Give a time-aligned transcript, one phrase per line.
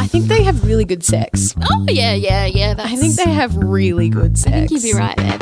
[0.00, 1.54] I think they have really good sex.
[1.70, 2.74] Oh yeah, yeah, yeah.
[2.74, 4.54] That's, I think they have really good sex.
[4.54, 5.38] I think you'd be right there.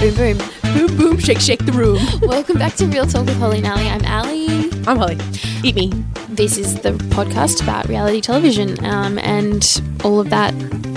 [0.00, 0.38] Boom, boom.
[0.74, 1.98] Boom, boom, shake, shake the room.
[2.28, 3.88] Welcome back to Real Talk with Holly and Ali.
[3.88, 4.70] I'm Ali.
[4.86, 5.18] I'm Holly.
[5.62, 5.90] Eat me.
[6.28, 10.52] This is the podcast about reality television um, and all of that,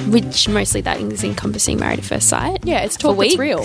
[0.10, 2.60] which mostly that is encompassing Married at First Sight.
[2.66, 3.62] Yeah, it's talk It's real.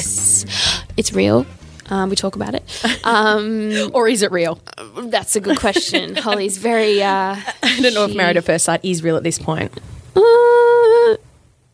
[0.97, 1.47] It's real.
[1.91, 2.63] Um, we talk about it.
[3.05, 4.59] Um, Or is it real?
[4.97, 6.17] that's a good question.
[6.17, 7.03] Holly's very.
[7.03, 9.73] Uh, I don't know if she- Married at First Sight is real at this point.
[10.17, 11.17] Uh,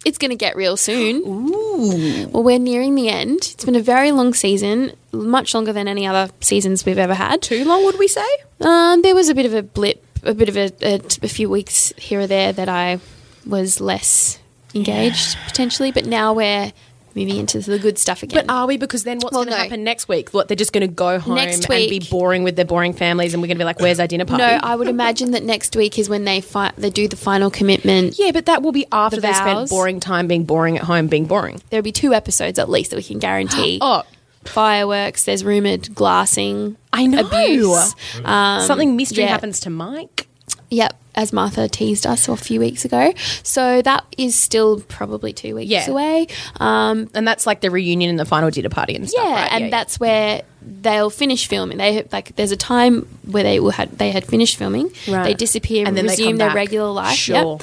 [0.04, 1.52] it's going to get real soon.
[1.80, 3.38] Well, we're nearing the end.
[3.38, 7.40] It's been a very long season, much longer than any other seasons we've ever had.
[7.40, 8.26] Too long, would we say?
[8.60, 11.48] Um, there was a bit of a blip, a bit of a, a, a few
[11.48, 13.00] weeks here or there that I
[13.46, 14.38] was less
[14.74, 16.72] engaged potentially, but now we're
[17.14, 18.44] moving into the good stuff again.
[18.46, 18.76] But are we?
[18.76, 19.62] Because then what's Well, going to no.
[19.64, 20.30] happen next week?
[20.30, 22.92] What, they're just going to go home Next week, and be boring with their boring
[22.92, 24.42] families and we're going to be like, where's our dinner party?
[24.44, 27.50] no, I would imagine that next week is when they fi- they do the final
[27.50, 28.18] commitment.
[28.18, 31.06] yeah, but that will be after The they spent boring time being boring at home,
[31.08, 31.60] being boring.
[31.70, 33.78] There'll be two episodes at least that we can guarantee.
[33.82, 34.02] Oh,
[34.44, 35.24] Fireworks.
[35.24, 36.76] There's rumored glassing.
[36.92, 37.20] I know.
[37.26, 37.94] Abuse.
[38.24, 39.30] Um, Something mystery yeah.
[39.30, 40.26] happens to Mike.
[40.70, 43.12] Yep, as Martha teased us a few weeks ago.
[43.42, 45.90] So that is still probably two weeks Yeah.
[45.90, 46.26] away.
[46.58, 49.52] Um, And that's like the reunion and the final dinner party and stuff, yeah, right?
[49.52, 50.42] and that's where
[50.82, 51.78] they'll finish filming.
[51.78, 54.90] They like there's a time where they will had they had finished filming.
[55.08, 55.24] Right.
[55.24, 56.56] They disappear and, And then resume their back.
[56.56, 57.16] regular life.
[57.16, 57.58] Sure.
[57.58, 57.62] Yep.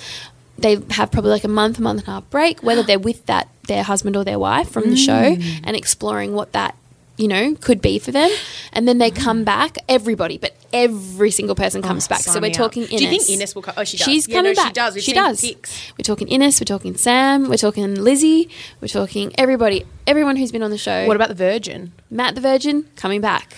[0.59, 3.25] They have probably like a month, a month and a half break, whether they're with
[3.27, 5.44] that their husband or their wife from the show, Mm.
[5.66, 6.73] and exploring what that
[7.17, 8.30] you know could be for them.
[8.73, 12.19] And then they come back, everybody, but every single person comes Oh, back.
[12.21, 12.89] So we're talking Ines.
[12.97, 13.73] Do you think Ines will come?
[13.77, 14.05] Oh, she does.
[14.05, 14.73] She's Yeah, coming no, she back.
[14.73, 14.95] does.
[14.95, 15.41] We've she does.
[15.41, 15.91] pics.
[15.97, 16.59] We're talking Ines.
[16.59, 17.49] We're talking Sam.
[17.49, 18.49] We're talking Lizzie.
[18.81, 19.85] We're talking everybody.
[20.05, 21.05] Everyone who's been on the show.
[21.07, 21.93] What about the Virgin?
[22.09, 23.55] Matt the Virgin coming back.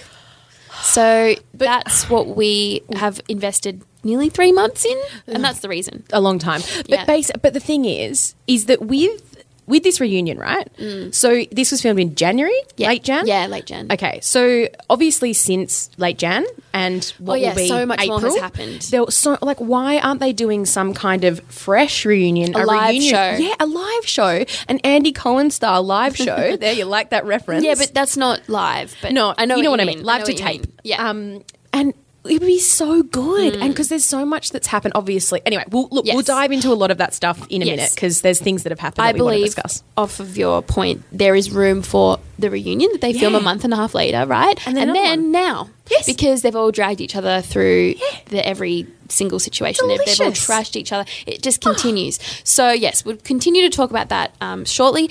[0.81, 6.03] So that's what we have invested nearly three months in, and that's the reason.
[6.13, 6.61] a long time.
[6.77, 7.05] But Yeah.
[7.05, 9.28] base, but the thing is, is that with
[9.69, 10.67] with this reunion, right?
[11.15, 12.73] So this was filmed in January, Mm.
[12.77, 12.87] Yeah.
[12.89, 13.27] late Jan.
[13.27, 13.87] Yeah, late Jan.
[13.91, 18.17] Okay, so obviously since late Jan and what Oh, yeah, will be so much more
[18.17, 18.81] April, has happened.
[18.83, 22.89] There was so like, why aren't they doing some kind of fresh reunion, A live
[22.89, 23.31] reunion, show.
[23.39, 26.57] Yeah, a live show, an Andy Cohen style live show.
[26.57, 27.63] there, you like that reference?
[27.63, 28.95] Yeah, but that's not live.
[29.01, 30.03] But No, I know you know what, you I mean.
[30.03, 30.65] Live to tape.
[30.83, 30.97] Yeah.
[30.99, 31.05] Mm.
[31.37, 31.93] Um, and
[32.29, 33.55] it would be so good.
[33.55, 35.41] And because there's so much that's happened, obviously.
[35.45, 36.05] Anyway, we'll look.
[36.05, 37.75] We'll dive into a lot of that stuff in a Yes.
[37.75, 39.83] minute because there's things that have happened I that we want to believe, discuss.
[39.97, 43.63] off of your point, there is room for the reunion that they film a month
[43.65, 44.57] and a half later, right?
[44.67, 45.31] And then another one.
[45.31, 46.05] now, Yes.
[46.05, 47.95] because they've all dragged each other through
[48.27, 49.87] the every single situation.
[49.87, 51.05] They've, they've all trashed each other.
[51.25, 52.19] It just continues.
[52.43, 55.09] so yes, we'll continue to talk about that um, shortly.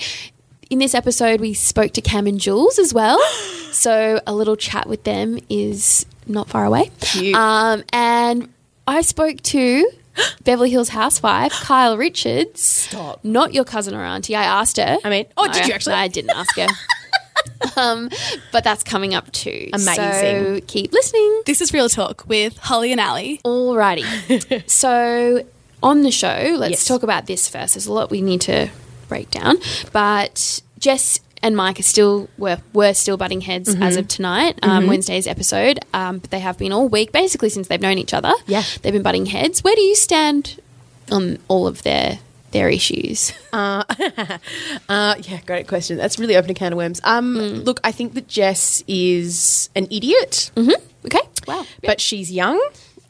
[0.69, 3.19] In this episode, we spoke to Cam and Jules as well.
[3.71, 6.91] so a little chat with them is not far away.
[7.01, 7.35] Cute.
[7.35, 8.49] Um, and
[8.87, 9.89] I spoke to
[10.43, 12.61] Beverly Hills housewife Kyle Richards.
[12.61, 13.23] Stop.
[13.25, 14.35] Not your cousin or auntie.
[14.35, 14.97] I asked her.
[15.03, 15.95] I mean- oh, did you actually?
[15.95, 16.67] I didn't ask her.
[17.77, 18.09] um,
[18.51, 19.69] but that's coming up too.
[19.73, 19.95] Amazing.
[19.95, 21.41] So keep listening.
[21.47, 23.41] This is Real Talk with Holly and Ali.
[23.43, 24.69] Alrighty.
[24.69, 25.43] so
[25.81, 26.85] on the show, let's Yes.
[26.85, 27.73] talk about this first.
[27.73, 28.69] There's a lot we need to
[29.09, 29.57] break down.
[29.91, 33.83] But Jess and Mike are still were were still butting heads Mm-hmm.
[33.83, 35.79] as of tonight, um, Wednesday's episode.
[35.93, 38.33] Um, but they have been all week, basically since they've known each other.
[38.47, 38.63] Yeah.
[38.81, 39.63] they've been butting heads.
[39.63, 40.59] Where do you stand
[41.11, 42.19] on all of their
[42.51, 43.33] their issues?
[44.89, 45.97] Uh, yeah, great question.
[45.97, 46.99] That's really open a can of worms.
[47.03, 47.65] Um, Mm.
[47.65, 50.51] Look, I think that Jess is an idiot,
[51.05, 51.65] Okay, wow.
[51.83, 52.59] but she's young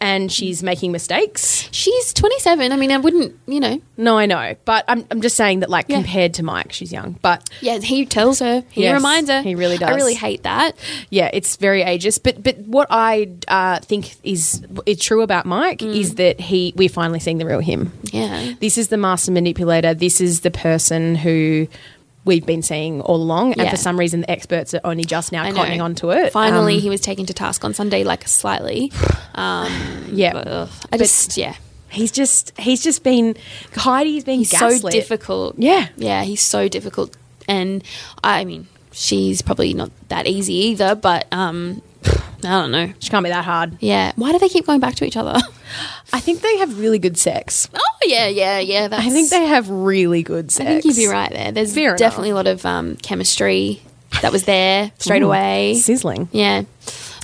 [0.02, 1.68] and she's making mistakes.
[1.72, 2.72] She's 27.
[2.72, 3.82] I mean, I wouldn't, you know.
[3.98, 5.98] No, I know, but I'm, I'm just saying that, like, Yeah.
[5.98, 7.18] compared to Mike, she's young.
[7.22, 8.64] But Yeah, he tells her.
[8.70, 9.42] He Yes, reminds her.
[9.42, 9.90] he really does.
[9.90, 10.76] I really hate that.
[11.10, 12.24] yeah, it's very ageist.
[12.24, 15.96] But but what I uh, think is is true about Mike Mm.
[15.96, 17.92] is that he we're finally seeing the real him.
[18.12, 18.54] Yeah.
[18.60, 19.94] This is the master manipulator.
[19.94, 21.68] This is the person who
[22.26, 23.72] we've been seeing all along, and Yeah.
[23.72, 26.32] for some reason, the experts are only just now cottoning onto it.
[26.32, 28.92] Finally, Um, he was taken to task on Sunday, like slightly.
[29.36, 29.72] Um,
[30.12, 30.34] yeah.
[30.34, 31.56] but, ugh, I just, yeah.
[31.92, 33.36] He's just he's just been
[33.76, 35.56] Heidi's been He's so difficult.
[35.58, 35.88] Yeah.
[35.98, 37.16] Yeah, he's so difficult.
[37.48, 37.84] And
[38.24, 41.82] I mean, she's probably not that easy either, but um,
[42.44, 42.94] I don't know.
[43.00, 43.78] She can't be that hard.
[43.80, 44.14] Yeah.
[44.16, 45.36] Why do they keep going back to each other?
[46.14, 47.70] I think they have really good sex.
[47.74, 48.88] oh, yeah, yeah, yeah.
[48.88, 50.68] That's, I think they have really good sex.
[50.68, 51.52] I think you'd be right there.
[51.52, 52.00] There's Fair enough.
[52.00, 53.82] definitely a lot of um, chemistry
[54.22, 55.76] that was there straight away.
[55.76, 56.30] Sizzling.
[56.32, 56.64] Yeah.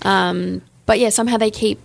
[0.04, 1.80] Um, but yeah, somehow they keep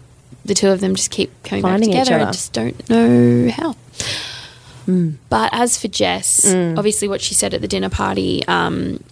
[0.45, 2.27] the two of them just keep coming Finding back together.
[2.27, 3.73] I just don't know how.
[4.87, 5.11] Hmm.
[5.29, 9.03] But as for Jess, obviously what she said at the dinner party um,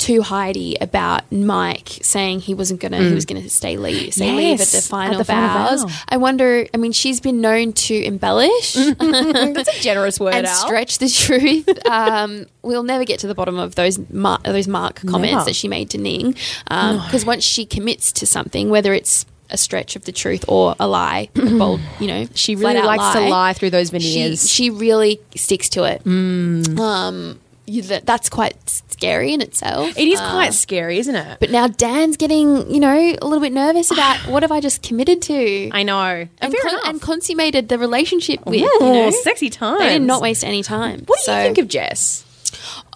[0.00, 4.60] to Heidi about Mike saying he wasn't gonna he was gonna stay leave stay leave
[4.60, 4.88] at the Mm.
[4.88, 5.84] Final at the final vows.
[5.84, 5.98] vow.
[6.08, 6.66] I wonder.
[6.72, 10.54] I mean, she's been known to embellish That's a generous word, and Al.
[10.54, 11.68] stretch the truth.
[11.86, 15.44] Um, we'll never get to the bottom of those mar- those Mark comments Never.
[15.44, 19.96] that she made to Ning, because once she commits to something, whether it's a stretch
[19.96, 23.52] of the truth or a lie, a bold, you know, She really likes to lie
[23.52, 24.48] through those She, veneers.
[24.48, 26.04] she really sticks to it.
[26.04, 26.78] Mm.
[26.78, 27.40] Um,
[27.70, 29.96] you, that, that's quite scary in itself.
[29.96, 31.38] it is Uh, quite scary, isn't it?
[31.40, 34.82] but now Dan's getting, you know, a little bit nervous about what have I just
[34.82, 36.26] committed to I know.
[36.40, 38.60] and, Fair con- and consummated the relationship with.
[38.62, 39.78] Ooh, you know, sexy time.
[39.78, 41.04] they did not waste any time.
[41.06, 42.24] What do So- you think of Jess?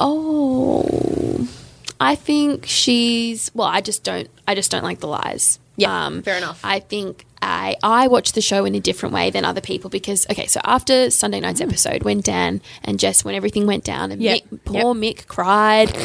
[0.01, 1.49] Oh,
[2.01, 3.51] I think she's.
[3.55, 4.29] Well, I just don't.
[4.47, 5.59] I just don't like the lies.
[5.77, 6.61] Yeah, fair enough.
[6.65, 10.27] I think I I watch the show in a different way than other people because
[10.31, 14.23] okay, so after Sunday night's episode, when Dan and Jess, when everything went down, and.
[14.23, 15.97] Yeah, Mick, poor Mick cried,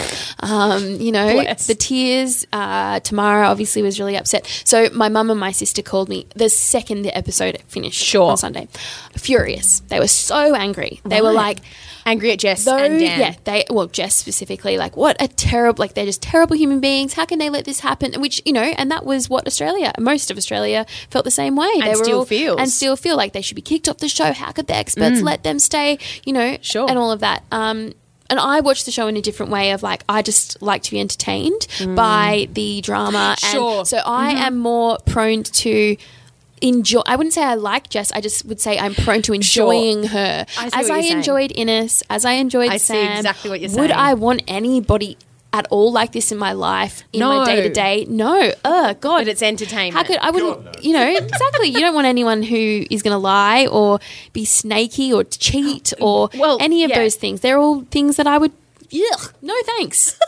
[0.41, 1.67] um, you know, Bless.
[1.67, 2.45] the tears.
[2.51, 4.45] Uh, Tamara obviously was really upset.
[4.65, 8.31] So my mum and my sister called me the second the episode finished Sure.
[8.31, 8.67] on Sunday,
[9.15, 9.79] furious.
[9.87, 11.01] They were so angry.
[11.05, 11.59] They were like.
[12.05, 13.19] Angry at Jess Though, and Dan.
[13.19, 17.13] yeah, they well, Jess specifically, like what a terrible, like they're just terrible human beings.
[17.13, 18.19] How can they let this happen?
[18.19, 21.71] Which you know, and that was what Australia, most of Australia, felt the same way.
[21.79, 22.59] they still feels.
[22.59, 24.33] and still feel like they should be kicked off the show.
[24.33, 25.23] How could the experts mm.
[25.23, 25.99] let them stay?
[26.25, 26.89] You know, Sure.
[26.89, 27.43] and all of that.
[27.51, 27.93] Um,
[28.29, 30.91] and I watch the show in a different way of like I just like to
[30.91, 31.95] be entertained mm.
[31.95, 33.35] by the drama.
[33.39, 33.79] Sure.
[33.79, 34.43] And so I mm-hmm.
[34.43, 35.97] am more prone to
[36.61, 37.01] enjoy.
[37.05, 38.11] I wouldn't say I like Jess.
[38.11, 40.45] I just would say I'm prone to enjoying her.
[40.57, 41.17] I see as I saying.
[41.17, 43.17] enjoyed Ines, as I enjoyed I see Sam.
[43.17, 43.81] exactly what you're saying.
[43.81, 43.91] Would.
[43.91, 45.17] I want anybody
[45.51, 47.39] at all like this in my life in No.
[47.39, 48.05] my day to day?
[48.07, 48.51] No.
[48.63, 49.19] Oh God.
[49.21, 49.95] But it's entertainment.
[49.95, 50.83] How could I wouldn't?
[50.83, 51.69] You know exactly.
[51.69, 53.99] You don't want anyone who is going to lie or
[54.33, 56.99] be snaky or cheat or Well, any of yeah.
[56.99, 57.41] those things.
[57.41, 58.51] They're all things that I would.
[58.93, 60.19] Ugh, no thanks.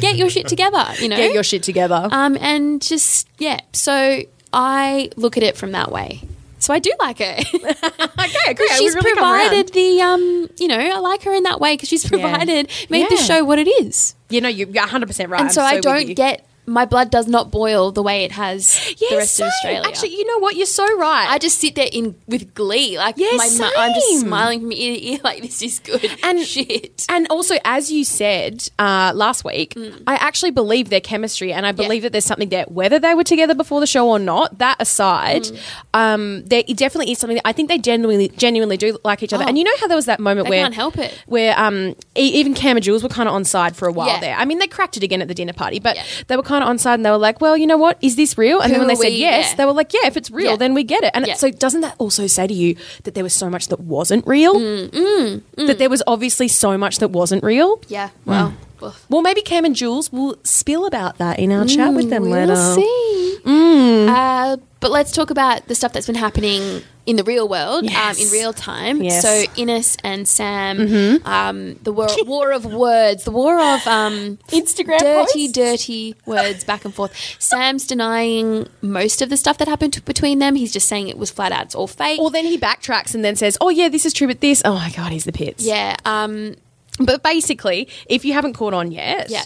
[0.00, 0.84] Get your shit together.
[0.98, 1.16] You know.
[1.16, 2.08] Get your shit together.
[2.10, 3.60] Um, and just yeah.
[3.72, 4.22] So
[4.52, 6.22] I look at it from that way.
[6.64, 7.24] So I do like her.
[7.54, 8.66] okay, okay.
[8.78, 12.70] she's provided the um, you know, I like her in that way because she's provided
[12.88, 14.14] made the show what it is.
[14.30, 15.40] You know, you're 100% right.
[15.42, 18.94] and so, I'm I don't get my blood does not boil the way it has
[19.00, 19.46] Yeah, the rest same.
[19.46, 19.82] of Australia.
[19.84, 20.56] Actually, you know what?
[20.56, 21.26] You're so right.
[21.28, 24.72] I just sit there in with glee, like Yeah, my mu- I'm just smiling from
[24.72, 27.04] ear to ear, like this is good And- shit.
[27.08, 29.76] And also, as you said uh, last week,
[30.06, 32.64] I actually believe their chemistry, and I believe that there's something there.
[32.68, 35.46] Whether they were together before the show or not, that aside,
[35.92, 37.36] um, there definitely is something.
[37.36, 39.44] That I think they genuinely, genuinely do like each other.
[39.44, 39.48] Oh.
[39.48, 41.12] And you know how there was that moment I where can't help it.
[41.26, 44.08] where um, e- even Cam and Jules were kind of on side for a while
[44.08, 44.20] Yeah.
[44.20, 44.36] there.
[44.36, 46.04] I mean, they cracked it again at the dinner party, but Yeah.
[46.28, 47.98] they were kind of on side, and they were like, "Well, you know what?
[48.00, 49.16] Is this real?" And then when they said we?
[49.18, 49.56] yes, Yeah.
[49.56, 50.56] they were like, "Yeah, if it's real, Yeah.
[50.56, 51.34] then we get it." And Yeah.
[51.34, 54.54] so, doesn't that also say to you that there was so much that wasn't real?
[54.54, 55.66] Mm, mm, mm.
[55.66, 57.80] That there was obviously so much that wasn't real.
[57.88, 58.30] Yeah, hmm.
[58.30, 62.06] well, well Well, maybe Cam and Jules will spill about that in our chat with
[62.06, 62.52] mm, them later.
[62.52, 63.38] We'll see.
[63.44, 64.08] Hmm.
[64.08, 68.18] Uh, but let's talk about the stuff that's been happening in the real world, Yes.
[68.20, 69.02] um, in real time.
[69.02, 69.22] Yes.
[69.22, 74.98] So Ines and Sam, um, the war, war of words, the war of um, Instagram
[75.00, 75.52] dirty, posts?
[75.52, 77.12] dirty words back and forth.
[77.38, 80.54] Sam's denying most of the stuff that happened between them.
[80.54, 82.18] He's just saying it was flat out, it's all fake.
[82.20, 84.74] Or then he backtracks and then says, "Oh yeah, this is true, but this." Oh
[84.74, 85.64] my god, he's the pits.
[85.64, 85.96] yeah.
[86.06, 86.54] Um,
[86.98, 89.42] But basically, if you haven't caught on yet, Yeah.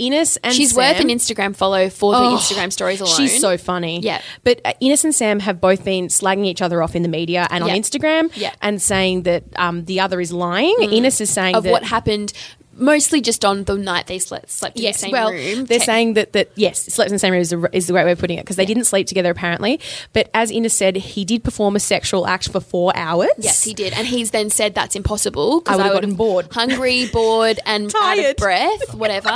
[0.00, 3.16] Ines and she's Sam, worth an Instagram follow for the Oh, Instagram stories alone.
[3.16, 4.00] She's so funny.
[4.00, 4.20] Yeah.
[4.44, 7.46] But uh, Ines and Sam have both been slagging each other off in the media
[7.50, 8.52] and on Instagram Yeah.
[8.62, 10.76] and saying that um, the other is lying.
[10.80, 12.32] Ines is saying of that what happened
[12.78, 15.66] mostly just on the night they slept, slept in the same well, room.
[15.66, 17.92] they're Te- saying that that yes, slept in the same room is the, is the
[17.94, 19.80] right way of putting it because they didn't sleep together apparently.
[20.12, 23.28] But as Ines said, he did perform a sexual act for four hours.
[23.38, 26.48] Yes, he did, and he's then said that's impossible because I would have bored.
[26.52, 28.30] hungry, bored, and out Tired.
[28.30, 29.28] of breath, whatever.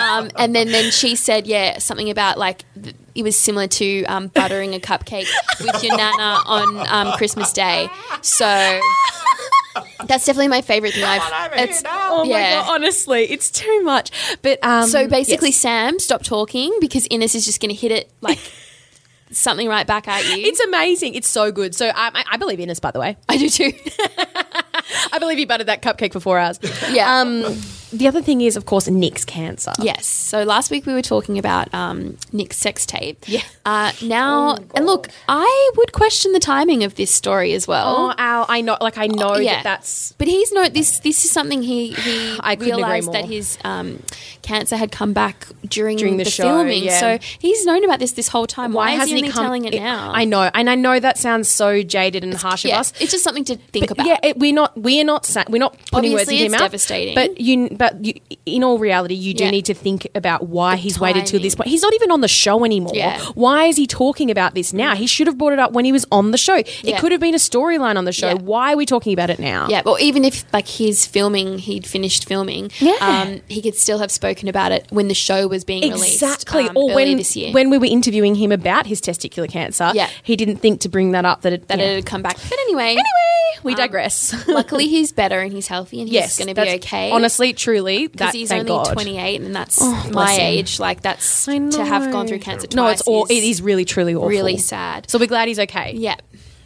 [0.00, 4.04] um, and then then she said, yeah, something about like th- it was similar to
[4.04, 5.28] um, buttering a cupcake
[5.60, 7.88] with your nana on um, Christmas Day.
[8.22, 8.80] So
[10.06, 11.04] that's definitely my favorite thing.
[11.04, 12.70] I've it's Oh my god!
[12.70, 14.10] Honestly, it's too much.
[14.42, 15.58] But um, So basically, yes.
[15.58, 18.38] Sam, stop talking because Ines is just going to hit it like
[19.30, 20.44] something right back at you.
[20.44, 21.14] it's amazing.
[21.14, 21.74] It's so good.
[21.74, 23.16] So um, I, I believe Ines, by the way.
[23.28, 23.72] I do too.
[25.12, 26.58] I believe you buttered that cupcake for four hours.
[26.90, 27.20] Yeah.
[27.20, 27.56] Um,
[27.92, 29.72] the other thing is, of course, Nick's cancer.
[29.80, 30.06] Yes.
[30.06, 33.24] So last week we were talking about um, Nick's sex tape.
[33.26, 33.42] Yeah.
[33.64, 37.96] Uh, now, and look, I would question the timing of this story as well.
[37.96, 38.76] Oh, Al, I know.
[38.80, 39.56] Like I know yeah.
[39.56, 40.12] that that's.
[40.12, 40.98] But he's no this.
[41.00, 44.02] This is something he he I realized that his um,
[44.42, 46.84] cancer had come back during, During the, the show, filming.
[46.84, 46.98] yeah.
[47.00, 48.72] So he's known about this this whole time.
[48.72, 49.44] Why, hasn't is he only come?
[49.44, 50.12] telling it now?
[50.12, 52.92] I know, and I know that sounds so jaded and harsh Yeah, of us.
[53.00, 54.06] it's just something to think But about.
[54.06, 56.60] Yeah, it, we're not we're not we're not putting words Obviously, in it's your mouth.
[56.60, 57.14] devastating.
[57.14, 58.12] But you but you,
[58.46, 59.50] in all reality, you do Yeah.
[59.50, 61.68] need to think about why he's waited till this point.
[61.68, 62.92] He's not even on the show anymore.
[62.94, 63.18] Yeah.
[63.34, 64.94] Why is he talking about this now?
[64.94, 66.54] He should have brought it up when he was on the show.
[66.54, 68.36] It could have been a storyline on the show.
[68.36, 69.66] Why are we talking about it now?
[69.68, 72.94] Yeah, well, even if like his filming, he'd finished filming, Yeah.
[73.00, 76.22] um, he could still have spoken about it when the show was being released.
[76.22, 76.68] Exactly.
[76.68, 77.52] um, or when this year.
[77.52, 80.08] when we were interviewing him about his testicular cancer, Yeah.
[80.22, 81.42] he didn't think to bring that up.
[81.42, 81.84] That it, that yeah.
[81.86, 82.36] it had come back.
[82.48, 83.21] But anyway, Anyway,
[83.62, 84.46] we um, digress.
[84.48, 87.10] luckily he's better and he's healthy and he's yes, going to be okay.
[87.10, 88.92] Honestly, truly, because he's thank only God.
[88.92, 90.40] 28 and that's oh, bless my him.
[90.40, 90.80] age.
[90.80, 92.76] Like that's I to have gone through cancer twice.
[92.76, 93.24] No, it's all.
[93.24, 94.28] is It is really, truly awful.
[94.28, 95.10] really sad.
[95.10, 95.92] So we're glad he's okay.
[95.94, 96.16] Yeah.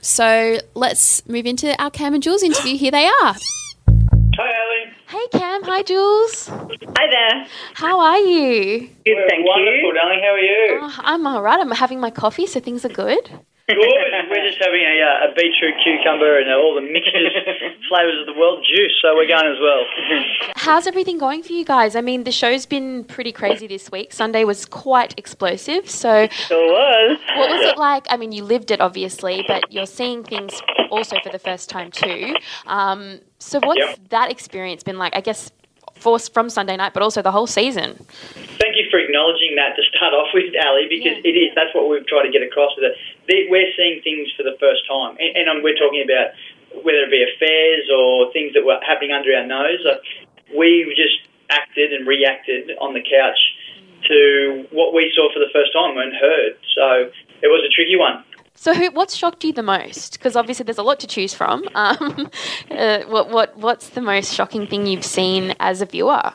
[0.00, 2.76] So let's move into our Cam and Jules interview.
[2.76, 3.35] Here they are.
[4.38, 4.93] Hi, Ali.
[5.09, 6.49] Hey Cam, hi Jules.
[6.49, 6.67] Hi
[7.11, 7.47] there.
[7.75, 8.81] How are you?
[9.05, 9.95] Good, thank Wonderful, you.
[9.95, 10.21] darling.
[10.23, 10.79] How are you?
[10.83, 11.59] Oh, I'm all right.
[11.59, 13.31] I'm having my coffee, so things are good.
[13.68, 13.78] Good.
[14.30, 17.32] We're just having a, uh, a beetroot cucumber and uh, all the mixtures,
[17.88, 19.82] flavours of the world juice, so we're going as well.
[20.54, 21.96] How's everything going for you guys?
[21.96, 24.12] I mean, the show's been pretty crazy this week.
[24.12, 25.90] Sunday was quite explosive.
[25.90, 27.18] So, Sure was.
[27.37, 28.06] what was it like?
[28.08, 31.90] I mean, you lived it obviously, but you're seeing things also for the first time
[31.90, 32.37] too.
[32.68, 33.99] Um, so, what's Yep.
[34.11, 35.16] that experience been like?
[35.16, 35.50] I guess
[35.96, 37.96] for, from Sunday night, but also the whole season.
[38.62, 41.30] Thank you for acknowledging that to start off with, Ali, because Yeah.
[41.30, 41.50] it is.
[41.56, 42.96] That's what we've tried to get across with it.
[43.28, 46.33] They- We're seeing things for the first time, and, and we're talking about
[46.85, 49.80] whether it be affairs or things that were happening under our nose.
[49.85, 50.00] Like,
[50.56, 51.16] we just
[51.50, 53.38] acted and reacted on the couch
[54.09, 56.56] to what we saw for the first time and heard.
[56.75, 57.11] So
[57.42, 58.23] it was a tricky one.
[58.59, 60.14] So, who, what's shocked you the most?
[60.14, 61.64] Because obviously, there's a lot to choose from.
[61.75, 62.30] Um,
[62.71, 66.33] uh, what, what, what's the most shocking thing you've seen as a viewer?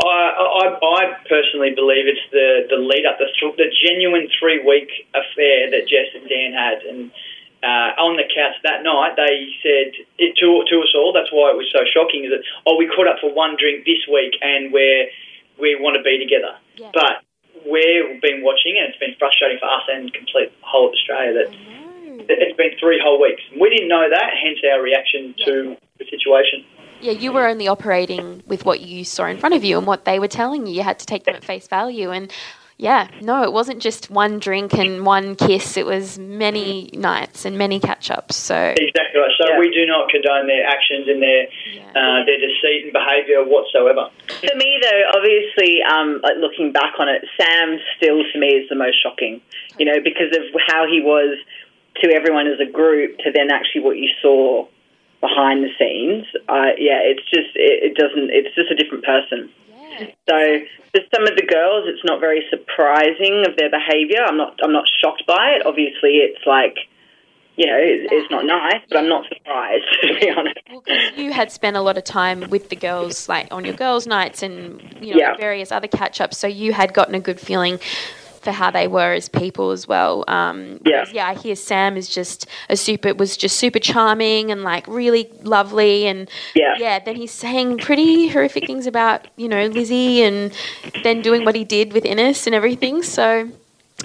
[0.00, 4.64] I, I, I personally believe it's the, the lead up, the, th- the genuine three
[4.64, 6.80] week affair that Jess and Dan had.
[6.88, 7.12] And
[7.60, 11.12] uh, on the couch that night, they said it to, to us all.
[11.12, 12.24] That's why it was so shocking.
[12.24, 15.12] Is that oh, we caught up for one drink this week, and we're
[15.60, 16.56] we want to be together.
[16.80, 16.90] Yeah.
[16.96, 17.20] But
[17.68, 21.50] we've been watching, and it's been frustrating for us and complete whole of Australia that
[22.28, 23.42] that it's been three whole weeks.
[23.54, 26.64] We didn't know that, hence our reaction to the situation.
[27.02, 30.04] Yeah, you were only operating with what you saw in front of you and what
[30.04, 30.74] they were telling you.
[30.74, 32.12] You had to take them at face value.
[32.12, 32.32] And
[32.78, 35.76] yeah, no, it wasn't just one drink and one kiss.
[35.76, 38.36] It was many nights and many catch ups.
[38.36, 39.30] So Exactly right.
[39.40, 39.58] So Yeah.
[39.58, 41.46] we do not condone their actions and their
[41.90, 44.08] uh, their deceit and behaviour whatsoever.
[44.28, 48.68] For me, though, obviously, um, like looking back on it, Sam still to me is
[48.68, 49.40] the most shocking.
[49.76, 51.36] You know, because of how he was
[52.02, 54.66] to everyone as a group, to then actually what you saw
[55.22, 56.26] behind the scenes.
[56.48, 58.28] Uh, yeah, it's just it, it doesn't.
[58.28, 59.48] It's just a different person.
[60.28, 60.36] So
[60.92, 64.20] for some of the girls, it's not very surprising of their behaviour.
[64.26, 64.58] I'm not.
[64.62, 65.64] I'm not shocked by it.
[65.64, 66.76] Obviously, it's like.
[67.54, 70.58] You know, it's, not nice, but I'm not surprised to be honest.
[70.70, 70.82] Well,
[71.16, 74.42] you had spent a lot of time with the girls, like on your girls' nights
[74.42, 75.36] and you know Yeah.
[75.36, 77.78] various other catch-ups, so you had gotten a good feeling
[78.42, 80.24] for how they were as people as well.
[80.28, 81.04] Um, Yeah.
[81.12, 81.28] yeah.
[81.28, 86.06] I hear Sam is just a super, was just super charming and like really lovely,
[86.06, 86.74] and Yeah.
[86.78, 86.98] yeah.
[86.98, 90.52] Then he's saying pretty horrific things about you know Lizzie, and
[91.04, 93.02] then doing what he did with Ines and everything.
[93.02, 93.48] So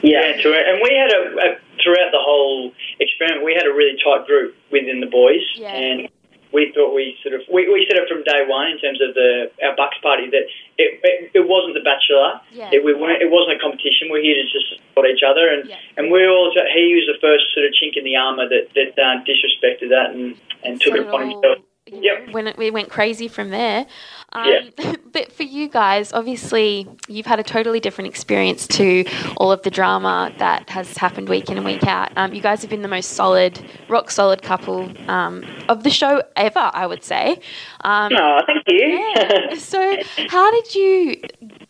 [0.03, 0.53] Yeah, true.
[0.53, 4.55] And we had a, a throughout the whole experiment, we had a really tight group
[4.71, 5.73] within the boys, Yeah.
[5.73, 6.09] and
[6.53, 9.13] we thought we sort of we, we set it from day one in terms of
[9.13, 10.45] the our Bucks party that
[10.77, 12.39] it, it, it wasn't the Bachelor.
[12.51, 12.69] Yeah.
[12.71, 14.07] It, we weren't, it wasn't a competition.
[14.09, 15.77] We're here to just support each other, and Yeah.
[15.97, 18.95] and we all he was the first sort of chink in the armour that that
[18.95, 21.66] uh, disrespected that and and took it upon himself.
[21.91, 22.27] Yep.
[22.27, 23.85] know, when it, we went crazy from there.
[24.33, 24.95] Um, Yeah.
[25.11, 29.05] but for you guys, obviously, you've had a totally different experience to
[29.37, 32.11] all of the drama that has happened week in and week out.
[32.17, 36.21] Um, you guys have been the most solid, rock solid couple um, of the show
[36.35, 37.39] ever, I would say.
[37.81, 38.87] Um, Oh, thank you.
[39.15, 39.55] yeah.
[39.55, 39.97] So,
[40.29, 41.21] how did you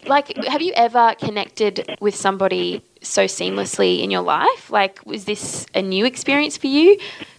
[0.05, 0.35] like?
[0.45, 4.69] Have you ever connected with somebody so seamlessly in your life?
[4.71, 6.97] Like, was this a new experience for you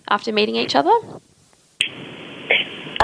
[0.08, 0.90] after meeting each other?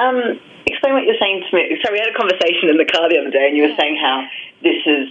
[0.00, 1.78] Um, explain what you're saying to me.
[1.84, 3.98] So we had a conversation in the car the other day, and you were saying
[4.00, 4.26] how
[4.62, 5.08] this is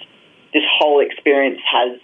[0.54, 2.00] this whole experience has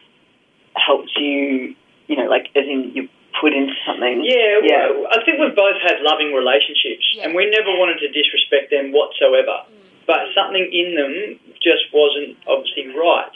[0.76, 1.76] helped you.
[2.08, 3.10] You know, like as in you
[3.40, 4.26] put into something.
[4.26, 7.26] Yeah, yeah, well, I think we've both had loving relationships, Yeah.
[7.30, 9.64] and we never wanted to disrespect them whatsoever.
[10.08, 13.30] But something in them just wasn't obviously right.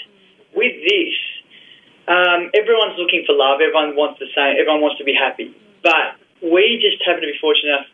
[0.57, 1.13] With this,
[2.07, 3.61] um, everyone's looking for love.
[3.61, 4.57] Everyone wants the same.
[4.57, 5.53] Everyone wants to be happy.
[5.83, 7.87] But we just happen to be fortunate enough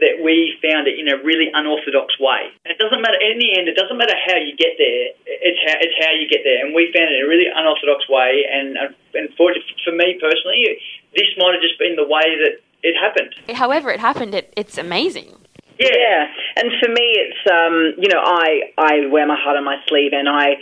[0.00, 2.48] that we found it in a really unorthodox way.
[2.64, 3.68] And it doesn't matter in the end.
[3.68, 5.12] It doesn't matter how you get there.
[5.24, 6.64] It's how it's how you get there.
[6.64, 8.44] And we found it in a really unorthodox way.
[8.48, 9.52] And uh, and for
[9.84, 10.80] for me personally,
[11.16, 13.34] this might have just been the way that it happened.
[13.56, 14.34] However, it happened.
[14.34, 15.36] It, it's amazing.
[15.80, 19.76] Yeah, and for me, it's um, you know, I I wear my heart on my
[19.88, 20.60] sleeve, and I,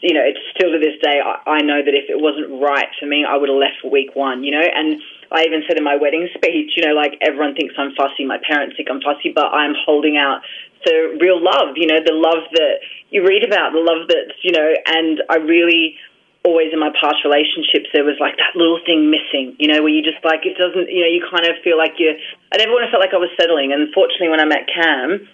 [0.00, 2.88] you know, it's still to this day, I, I know that if it wasn't right
[2.98, 4.44] for me, I would have left for week one.
[4.44, 5.00] You know, and
[5.30, 8.38] I even said in my wedding speech, you know, like everyone thinks I'm fussy, my
[8.38, 10.42] parents think I'm fussy, but I'm holding out
[10.84, 11.76] the real love.
[11.76, 15.36] You know, the love that you read about, the love that's you know, and I
[15.42, 15.98] really
[16.46, 19.92] always in my past relationships there was like that little thing missing, you know, where
[19.92, 22.14] you just like it doesn't, you know, you kind of feel like you.
[22.52, 25.28] I never want to feel like I was settling, and fortunately, when I met Cam,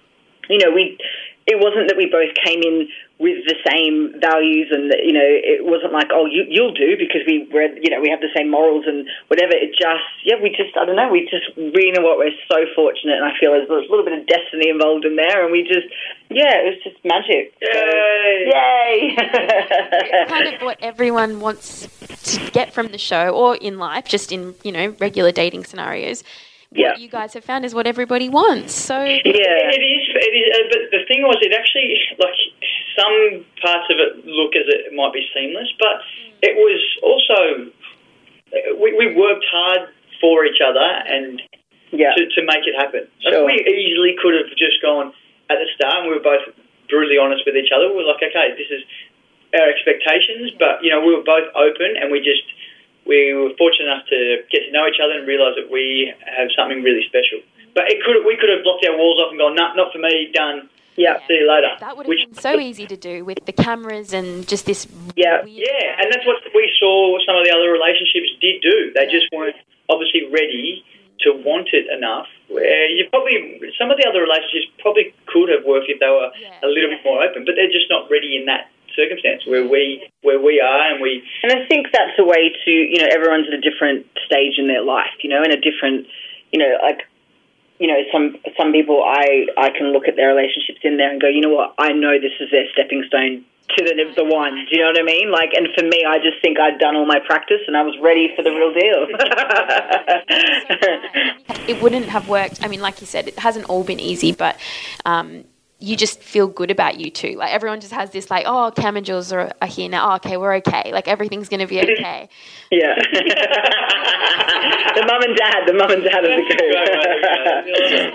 [0.48, 0.98] you know, we
[1.46, 2.88] it wasn't that we both came in
[3.20, 7.20] with the same values and you know it wasn't like oh you you'll do because
[7.28, 10.50] we were you know we have the same morals and whatever it just yeah we
[10.50, 13.52] just I don't know we just we know what we're so fortunate and I feel
[13.52, 15.86] there's a little bit of destiny involved in there and we just
[16.28, 18.50] yeah it was just magic So, Yay!
[18.50, 21.86] yay kind of what everyone wants
[22.24, 26.24] to get from the show or in life, just in, you know, regular dating scenarios.
[26.74, 26.96] What Yeah.
[26.98, 28.74] you guys have found is what everybody wants.
[28.74, 32.34] So yeah It is, it is, uh, but the thing was, it actually like
[32.98, 36.02] some parts of it look as it might be seamless, but
[36.42, 37.70] it was also
[38.50, 39.88] uh, we, we worked hard
[40.20, 41.40] for each other and
[41.92, 43.06] yeah to, to make it happen.
[43.24, 43.46] Like, Sure.
[43.46, 45.12] we easily could have just gone
[45.50, 46.42] at the start, and we were both
[46.90, 47.86] brutally honest with each other.
[47.86, 48.82] We were like, okay, this is
[49.54, 52.42] our expectations, but you know, we were both open, and we just
[53.06, 56.48] we were fortunate enough to get to know each other and realise that we have
[56.56, 57.40] something really special.
[57.74, 59.98] But it could we could have blocked our walls off and gone, nah, not for
[59.98, 60.68] me, done.
[60.96, 61.74] yeah See you later.
[61.80, 64.86] that would have Which- been so easy to do with the cameras and just this
[65.16, 65.42] Yeah.
[65.44, 68.92] weird Yeah, and that's what we saw some of the other relationships did do.
[68.94, 69.56] They just weren't
[69.90, 70.84] obviously ready
[71.26, 72.26] to want it enough.
[72.48, 76.30] Where you probably some of the other relationships probably could have worked if they were
[76.38, 76.54] Yeah.
[76.62, 80.08] a little bit more open, but they're just not ready in that circumstance where we
[80.22, 83.46] where we are and we And I think that's a way to, you know, everyone's
[83.48, 86.06] at a different stage in their life, you know, and a different,
[86.52, 87.02] you know, like,
[87.78, 91.20] you know, some some people I I can look at their relationships in there and
[91.20, 93.44] go, you know what, I know this is their stepping stone
[93.76, 94.54] to the the one.
[94.54, 95.30] Do you know what I mean?
[95.30, 97.94] Like, and for me, I just think I'd done all my practice and I was
[98.00, 99.06] ready for the real deal.
[101.68, 102.62] it wouldn't have worked.
[102.62, 104.58] I mean, like you said, it hasn't all been easy, but
[105.04, 105.44] um,
[105.80, 107.36] you just feel good about you too.
[107.36, 110.12] Like everyone just has this, like, oh, Cam and Jules are, are here now.
[110.12, 110.90] Oh, okay, we're okay.
[110.92, 112.28] Like everything's going to be okay.
[112.70, 112.94] yeah.
[114.94, 116.60] the mum and dad, the mum and dad of the group.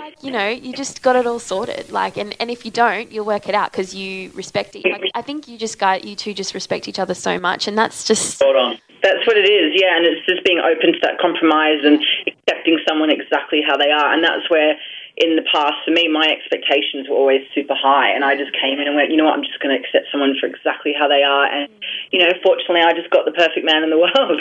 [0.00, 1.90] Like, you know, you just got it all sorted.
[1.90, 4.84] Like, and, and if you don't, you'll work it out because you respect each.
[4.84, 7.76] Like, I think you just got you two just respect each other so much, and
[7.78, 8.78] that's just hold on.
[9.02, 12.78] That's what it is, yeah, and it's just being open to that compromise and accepting
[12.88, 14.76] someone exactly how they are, and that's where.
[15.20, 18.80] In the past, for me, my expectations were always super high, and I just came
[18.80, 21.08] in and went, you know what, I'm just going to accept someone for exactly how
[21.08, 21.68] they are, and
[22.10, 24.40] you know, fortunately, I just got the perfect man in the world.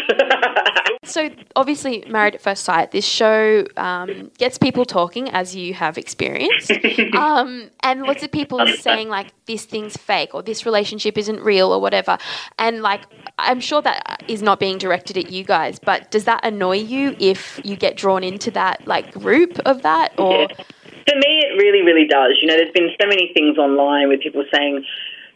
[1.04, 2.92] so obviously married at first sight.
[2.92, 6.72] This show um, gets people talking, as you have experienced,
[7.14, 11.42] um, and lots of people are saying like this thing's fake or this relationship isn't
[11.42, 12.18] real or whatever.
[12.58, 13.02] And like,
[13.38, 17.18] I'm sure that is not being directed at you guys, but does that annoy you
[17.20, 20.48] if you get drawn into that like group of that or?
[21.10, 22.38] For me, it really, really does.
[22.40, 24.86] You know, there's been so many things online with people saying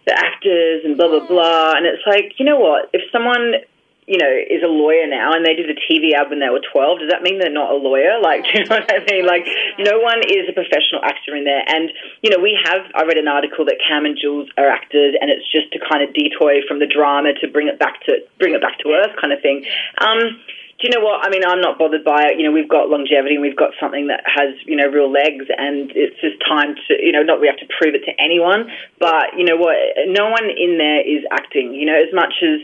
[0.05, 1.73] the actors and blah, blah, blah.
[1.73, 2.93] And it's like, you know what?
[2.93, 3.57] If someone,
[4.05, 6.61] you know, is a lawyer now and they did a TV ad when they were
[6.61, 8.21] 12, does that mean they're not a lawyer?
[8.21, 9.25] Like, do you know what I mean?
[9.25, 11.63] Like, no one is a professional actor in there.
[11.65, 11.89] And,
[12.21, 15.33] you know, we have, I read an article that Cam and Jules are actors and
[15.33, 18.53] it's just to kind of detoy from the drama to bring it back to, bring
[18.53, 19.65] it back to earth kind of thing.
[19.97, 20.37] Um,
[20.79, 21.25] do you know what?
[21.25, 22.39] I mean, I'm not bothered by it.
[22.39, 25.45] You know, we've got longevity and we've got something that has, you know, real legs
[25.47, 28.67] and it's just time to, you know, not we have to prove it to anyone,
[28.99, 29.77] but you know what?
[30.07, 32.59] No one in there is acting, you know, as much as,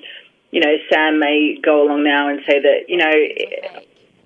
[0.52, 3.14] you know, Sam may go along now and say that, you know,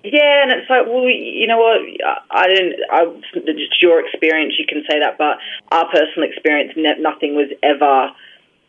[0.04, 1.80] yeah, and it's like, well, you know what?
[2.30, 2.76] I didn't.
[2.92, 4.52] I, it's your experience.
[4.58, 5.38] You can say that, but
[5.72, 8.12] our personal experience, nothing was ever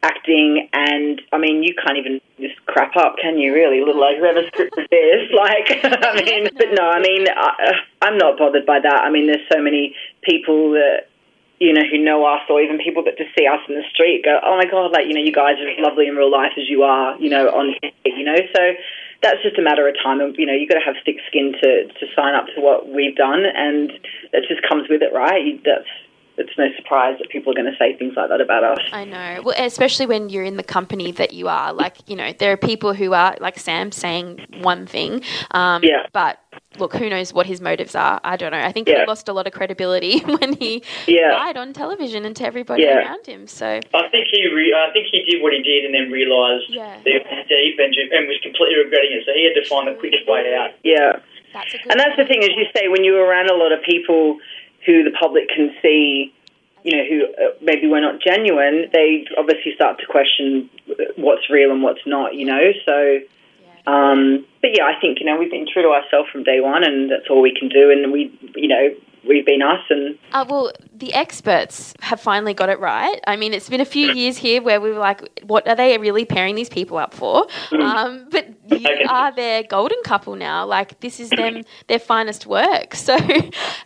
[0.05, 0.69] acting.
[0.71, 3.53] And I mean, you can't even just crap up, can you?
[3.53, 5.25] Really, little like whoever scripted this.
[5.35, 9.01] Like, I mean, but no, I mean, I, uh, I'm not bothered by that.
[9.03, 11.09] I mean, there's so many people that
[11.59, 14.25] you know, who know us or even people that just see us in the street
[14.25, 16.51] go, oh my God, like, you know, you guys are as lovely in real life
[16.57, 18.35] as you are, you know, on here, you know.
[18.53, 18.61] So
[19.23, 20.19] that's just a matter of time.
[20.19, 22.89] And, you know, you've got to have thick skin to, to sign up to what
[22.89, 23.45] we've done.
[23.45, 23.91] And
[24.33, 25.61] that just comes with it, right?
[25.63, 25.87] That's,
[26.37, 28.79] it's no surprise that people are going to say things like that about us.
[28.91, 29.41] I know.
[29.43, 31.71] Well, especially when you're in the company that you are.
[31.73, 35.21] Like, you know, there are people who are, like Sam, saying one thing.
[35.51, 36.05] Um, Yeah.
[36.13, 36.39] But
[36.77, 38.19] look, who knows what his motives are?
[38.23, 38.59] I don't know.
[38.59, 39.01] I think Yeah.
[39.01, 41.31] he lost a lot of credibility when he Yeah.
[41.33, 42.97] lied on television and to everybody Yeah.
[42.99, 43.47] around him.
[43.47, 46.65] So, I think he re- I think he did what he did and then realised
[46.69, 46.97] Yeah.
[47.03, 49.23] that it was deep and, and was completely regretting it.
[49.25, 50.71] So he had to find the quickest way out.
[50.83, 51.19] Yeah.
[51.53, 53.71] that's a good And that's the thing, as you say, when you're around a lot
[53.71, 54.37] of people
[54.85, 56.33] who the public can see,
[56.83, 60.69] you know, who uh, maybe were not genuine, they obviously start to question
[61.15, 62.71] what's real and what's not, you know.
[62.85, 63.19] So,
[63.87, 66.83] um, but yeah, I think you know we've been true to ourselves from day one,
[66.83, 67.91] and that's all we can do.
[67.91, 68.89] And we, you know,
[69.27, 73.19] we've been us, and Uh, well, the experts have finally got it right.
[73.27, 75.97] I mean, it's been a few years here where we were like, what are they
[75.97, 77.47] really pairing these people up for?
[77.71, 79.03] Um, but you Okay.
[79.07, 80.65] are their golden couple now.
[80.65, 82.95] Like, this is them, their finest work.
[83.05, 83.17] So,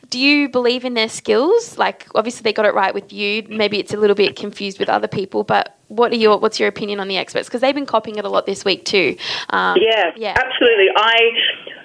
[0.09, 1.77] do you believe in their skills?
[1.77, 3.43] Like, obviously, they got it right with you.
[3.49, 6.69] Maybe it's a little bit confused with other people, but what are your what's your
[6.69, 7.49] opinion on the experts?
[7.49, 9.17] Because they've been copying it a lot this week too.
[9.49, 10.35] Um, Yeah, yeah.
[10.39, 10.87] absolutely.
[10.95, 11.17] I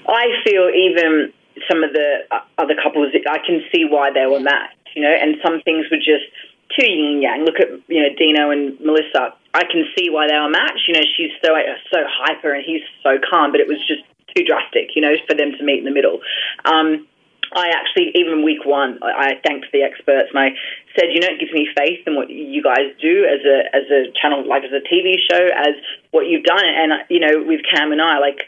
[0.08, 1.32] I feel even
[1.70, 5.12] some of the uh, other couples, I can see why they were matched, you know,
[5.12, 6.26] and some things were just
[6.72, 7.44] too yin and yang.
[7.44, 9.34] Look at you know Dino and Melissa.
[9.54, 10.88] I can see why they were matched.
[10.88, 11.54] You know, she's so
[11.92, 14.02] so hyper and he's so calm, but it was just
[14.34, 16.20] too drastic, you know, for them to meet in the middle.
[16.64, 17.06] Um,
[17.54, 20.58] I actually, even week one, I thanked the experts and I
[20.98, 23.86] said, you know, it gives me faith in what you guys do as a as
[23.90, 25.78] a channel, like as a TV show, as
[26.10, 28.42] what you've done, and uh, you know, with Cam and I, like,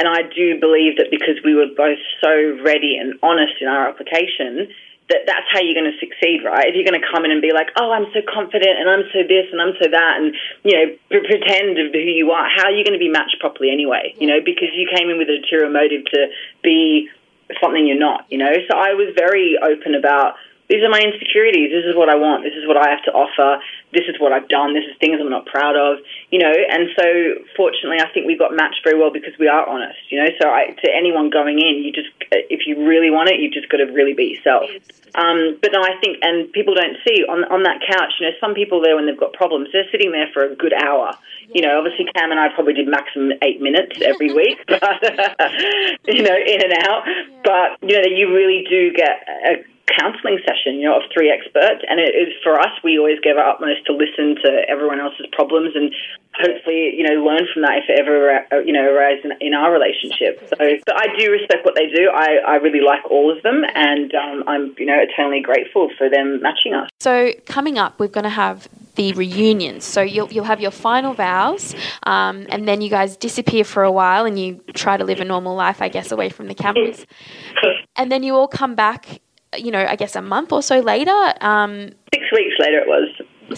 [0.00, 2.32] and I do believe that because we were both so
[2.64, 4.72] ready and honest in our application,
[5.12, 6.64] that that's how you're going to succeed, right?
[6.64, 9.04] If you're going to come in and be like, oh, I'm so confident and I'm
[9.12, 10.32] so this and I'm so that, and
[10.64, 13.36] you know, pre- pretend of who you are, how are you going to be matched
[13.44, 14.16] properly anyway?
[14.16, 16.32] You know, because you came in with a ulterior motive to
[16.64, 17.12] be
[17.60, 18.56] something you're not, you know.
[18.70, 21.74] So I was very open about these are my insecurities.
[21.74, 22.46] This is what I want.
[22.46, 23.58] This is what I have to offer.
[23.90, 24.72] This is what I've done.
[24.72, 25.98] This is things I'm not proud of,
[26.30, 26.54] you know.
[26.54, 30.22] And so, fortunately, I think we got matched very well because we are honest, you
[30.22, 30.30] know.
[30.40, 33.68] So, I, to anyone going in, you just, if you really want it, you just
[33.68, 34.70] got to really be yourself.
[35.18, 38.32] Um, but no, I think, and people don't see on on that couch, you know,
[38.38, 41.18] some people there when they've got problems, they're sitting there for a good hour.
[41.52, 45.02] You know, obviously Cam and I probably did maximum eight minutes every week, but
[46.06, 47.02] you know, in and out.
[47.42, 49.64] But you know, you really do get a
[49.98, 52.72] counselling session, you know, of three experts, and it is for us.
[52.82, 55.92] We always give our utmost to listen to everyone else's problems and
[56.34, 59.54] hopefully, you know, learn from that if it ever, uh, you know, arises in, in
[59.54, 60.40] our relationship.
[60.48, 62.10] So, but I do respect what they do.
[62.12, 66.08] I, I really like all of them, and um, I'm, you know, eternally grateful for
[66.08, 66.88] them matching us.
[67.00, 69.84] So coming up, we're going to have the reunions.
[69.84, 71.74] So you'll you'll have your final vows,
[72.04, 75.24] um, and then you guys disappear for a while, and you try to live a
[75.24, 77.06] normal life, I guess, away from the cameras.
[77.96, 79.20] and then you all come back.
[79.56, 81.34] You know, I guess a month or so later.
[81.40, 83.08] Um, Six weeks later, it was.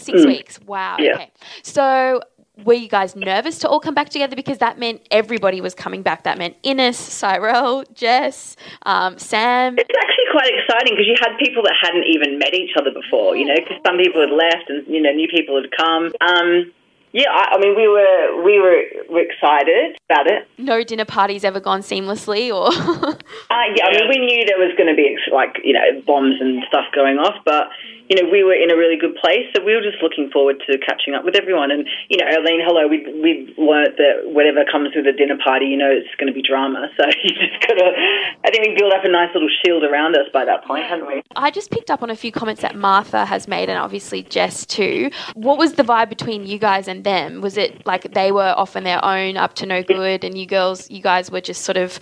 [0.01, 0.61] six weeks.
[0.67, 0.97] Wow.
[0.99, 1.15] Yeah.
[1.15, 1.31] Okay.
[1.63, 2.21] So.
[2.65, 6.03] Were you guys nervous to all come back together because that meant everybody was coming
[6.03, 6.25] back?
[6.25, 9.75] That meant Ines, Cyrell, Jess, um, Sam.
[9.79, 13.37] It's actually quite exciting because you had people that hadn't even met each other before,
[13.37, 16.13] you know, because some people had left and, you know, new people had come.
[16.21, 16.71] Um,
[17.13, 20.49] yeah, I, I mean, we were we were, were excited about it.
[20.57, 22.73] No dinner parties ever gone seamlessly, or
[23.53, 26.41] Uh, yeah, I mean, we knew there was going to be like you know bombs
[26.41, 27.69] and stuff going off, but
[28.09, 30.57] you know we were in a really good place, so we were just looking forward
[30.67, 31.71] to catching up with everyone.
[31.71, 35.67] And you know, Eileen, hello, we we learnt that whatever comes with a dinner party,
[35.67, 36.89] you know, it's going to be drama.
[37.03, 37.89] So you just got to.
[38.45, 41.07] I think we built up a nice little shield around us by that point, hadn't
[41.07, 41.23] we?
[41.35, 44.65] I just picked up on a few comments that Martha has made, and obviously Jess
[44.67, 45.11] too.
[45.35, 47.41] What was the vibe between you guys and them?
[47.41, 50.47] Was it like they were off on their own, up to no good, and you
[50.47, 51.99] girls, you guys were just sort of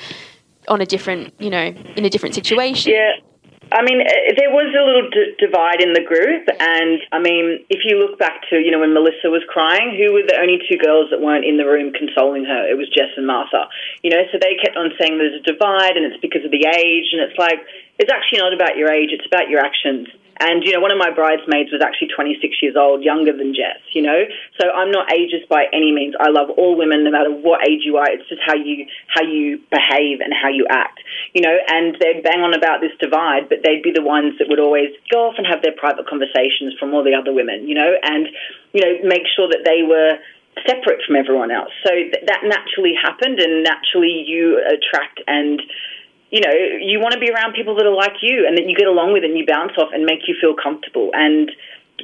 [0.68, 2.92] on a different, you know, in a different situation?
[2.92, 3.12] Yeah.
[3.72, 7.62] I mean, eh, there was a little d- divide in the group, and I mean,
[7.70, 10.58] if you look back to you know when Melissa was crying, who were the only
[10.66, 12.66] two girls that weren't in the room consoling her?
[12.66, 13.70] It was Jess and Martha.
[14.02, 16.66] You know, so they kept on saying there's a divide, and it's because of the
[16.66, 17.62] age, and it's like
[18.02, 20.10] it's actually not about your age; it's about your actions.
[20.40, 23.78] And you know, one of my bridesmaids was actually 26 years old, younger than Jess.
[23.92, 24.24] You know,
[24.58, 26.14] so I'm not ageist by any means.
[26.18, 28.08] I love all women, no matter what age you are.
[28.08, 31.00] It's just how you how you behave and how you act.
[31.36, 34.48] You know, and they'd bang on about this divide, but they'd be the ones that
[34.48, 37.68] would always go off and have their private conversations from all the other women.
[37.68, 38.26] You know, and
[38.72, 40.16] you know, make sure that they were
[40.66, 41.70] separate from everyone else.
[41.86, 45.60] So th- that naturally happened, and naturally you attract and
[46.30, 48.76] you know, you want to be around people that are like you and that you
[48.76, 51.10] get along with and you bounce off and make you feel comfortable.
[51.12, 51.50] And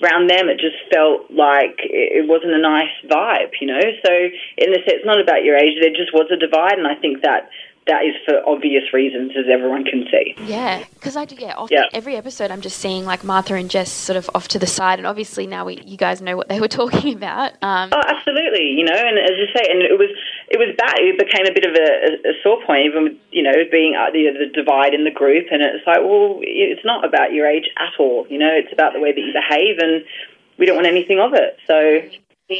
[0.02, 3.80] around them, it just felt like it wasn't a nice vibe, you know.
[4.04, 4.12] So
[4.58, 5.78] in the sense, it's not about your age.
[5.80, 7.48] There just was a divide, and I think that
[7.86, 10.34] that is for obvious reasons, as everyone can see.
[10.44, 11.36] Yeah, because I do.
[11.38, 11.84] Yeah, often, Yeah.
[11.94, 14.98] every episode I'm just seeing like Martha and Jess sort of off to the side,
[14.98, 17.52] and obviously now we, you guys know what they were talking about.
[17.62, 18.74] Um, Oh, absolutely.
[18.76, 20.10] You know, and as you say, and it was
[20.48, 20.94] it was bad.
[20.98, 24.10] It became a bit of a, a sore point, even with, you know being uh,
[24.10, 25.46] the, the divide in the group.
[25.50, 28.26] And it's like, well, it's not about your age at all.
[28.28, 30.04] You know, it's about the way that you behave, and
[30.58, 31.58] we don't want anything of it.
[31.66, 32.02] So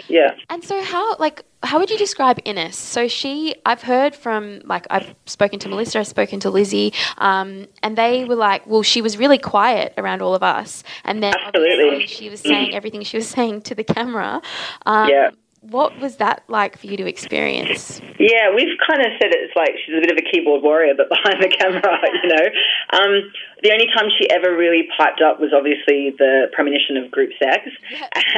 [0.08, 0.34] Yeah.
[0.50, 2.76] And so, how like how would you describe Ines?
[2.76, 7.66] So she, I've heard from like I've spoken to Melissa, I've spoken to Lizzie, um,
[7.82, 11.34] and they were like, well, she was really quiet around all of us, and then
[11.34, 12.06] Absolutely.
[12.06, 14.42] she was saying everything she was saying to the camera.
[14.84, 15.30] Um, Yeah.
[15.70, 18.00] What was that like for you to experience?
[18.20, 21.08] Yeah, we've kind of said it's like she's a bit of a keyboard warrior, but
[21.16, 21.82] behind the camera,
[22.22, 22.46] you know.
[22.94, 27.30] Um, the only time she ever really piped up was obviously the premonition of group
[27.42, 27.66] sex,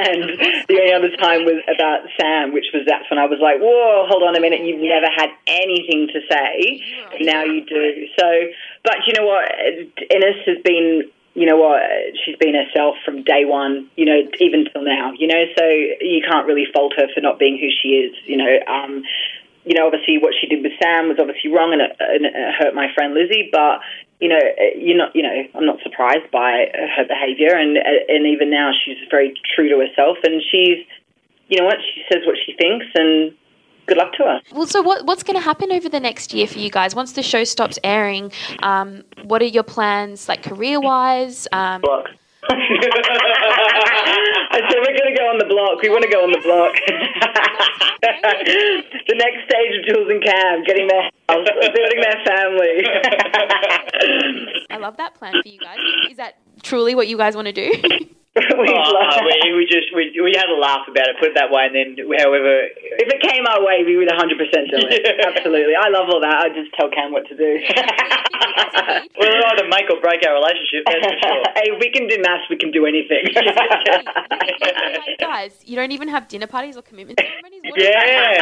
[0.08, 0.40] and
[0.72, 4.08] the only other time was about Sam, which was that's when I was like, "Whoa,
[4.08, 4.64] hold on a minute!
[4.64, 6.80] You've never had anything to say,
[7.20, 8.26] now you do." So,
[8.84, 9.52] but you know what?
[10.08, 11.80] Ines has been you know what,
[12.24, 16.20] she's been herself from day one, you know, even till now, you know, so you
[16.28, 18.58] can't really fault her for not being who she is, you know.
[18.66, 19.04] Um,
[19.64, 22.34] you know, obviously what she did with Sam was obviously wrong and it, and it
[22.58, 23.80] hurt my friend Lizzie, but
[24.18, 24.40] you know,
[24.74, 28.98] you're not, you know, I'm not surprised by her behaviour, and and even now she's
[29.10, 30.82] very true to herself, and she's,
[31.46, 33.37] you know what, she says what she thinks, and
[33.88, 34.40] good luck to her.
[34.52, 37.12] Well, so what, what's going to happen over the next year for you guys once
[37.12, 38.30] the show stops airing?
[38.62, 41.48] Um, what are your plans, like career wise?
[41.52, 42.06] Um, block.
[42.50, 42.54] I
[44.70, 45.82] said we're going to go on the block.
[45.82, 46.74] We want to go on the block.
[48.00, 52.86] the next stage of Jules and Cam, getting their house, building their family.
[54.70, 55.78] I love that plan for you guys.
[56.10, 57.72] Is that truly what you guys want to do?
[58.58, 61.34] We Oh, love- we, we just we, we had a laugh about it, put it
[61.34, 65.02] that way, and then however if it came our way, we would 100% do it.
[65.04, 65.28] Yeah.
[65.34, 65.74] Absolutely.
[65.74, 66.36] I love all that.
[66.44, 67.58] I just tell Cam what to do.
[69.18, 71.42] Well, it'll either make or break our relationship, that's for sure.
[71.56, 73.24] hey, we can do maths, we can do anything.
[74.38, 77.57] Like, guys, you don't even have dinner parties or commitment ceremonies.
[77.64, 78.38] Yeah.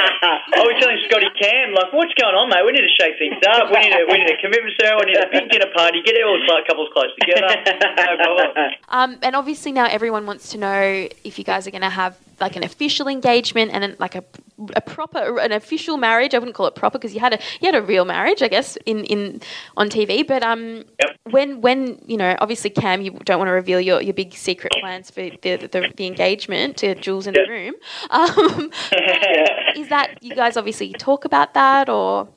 [0.54, 2.64] I was telling Scotty Cam, like, what's going on, mate?
[2.64, 3.70] We need to shake things up.
[3.70, 6.16] We need a, we need a commitment ceremony, we need a big dinner party, get
[6.24, 7.48] all the couples close together.
[7.96, 8.48] No problem.
[8.88, 12.16] Um, and obviously now everyone wants to know if you guys are going to have
[12.40, 14.24] like an official engagement and then like a,
[14.74, 16.34] a proper an official marriage.
[16.34, 18.48] I wouldn't call it proper because you had a you had a real marriage, I
[18.48, 19.40] guess, in, in
[19.76, 20.26] on TV.
[20.26, 21.16] But um, Yep.
[21.30, 24.72] when when you know, obviously Cam, you don't want to reveal your, your big secret
[24.80, 27.46] plans for the the, the engagement to Jules in Yep.
[27.46, 27.74] the room.
[28.10, 28.70] Um,
[29.76, 32.28] is that you guys obviously talk about that or?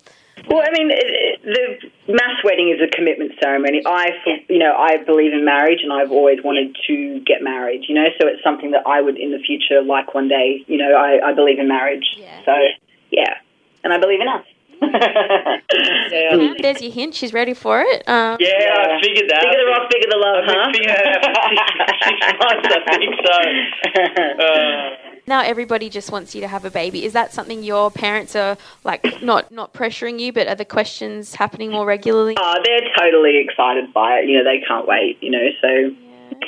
[0.47, 3.82] Well, I mean, it, it, the mass wedding is a commitment ceremony.
[3.86, 4.10] I,
[4.47, 7.86] you know, I believe in marriage, and I've always wanted to get married.
[7.88, 10.63] You know, so it's something that I would in the future like one day.
[10.67, 12.06] You know, I, I believe in marriage.
[12.17, 12.45] Yeah.
[12.45, 12.54] So
[13.12, 13.36] yeah,
[13.84, 14.45] and I believe in us.
[16.12, 17.13] Yeah, there's your hint.
[17.13, 18.08] She's ready for it.
[18.08, 19.41] Um, yeah, I figured that.
[19.41, 20.71] Bigger the rock, bigger the love, I've huh?
[20.73, 23.38] figuring that out for six, six months, I think so.
[24.39, 27.06] Uh, now everybody just wants you to have a baby.
[27.06, 31.36] Is that something your parents are like not not pressuring you, but are the questions
[31.36, 32.36] happening more regularly?
[32.38, 34.28] Oh, they're totally excited by it.
[34.28, 35.18] You know, they can't wait.
[35.22, 35.96] You know, so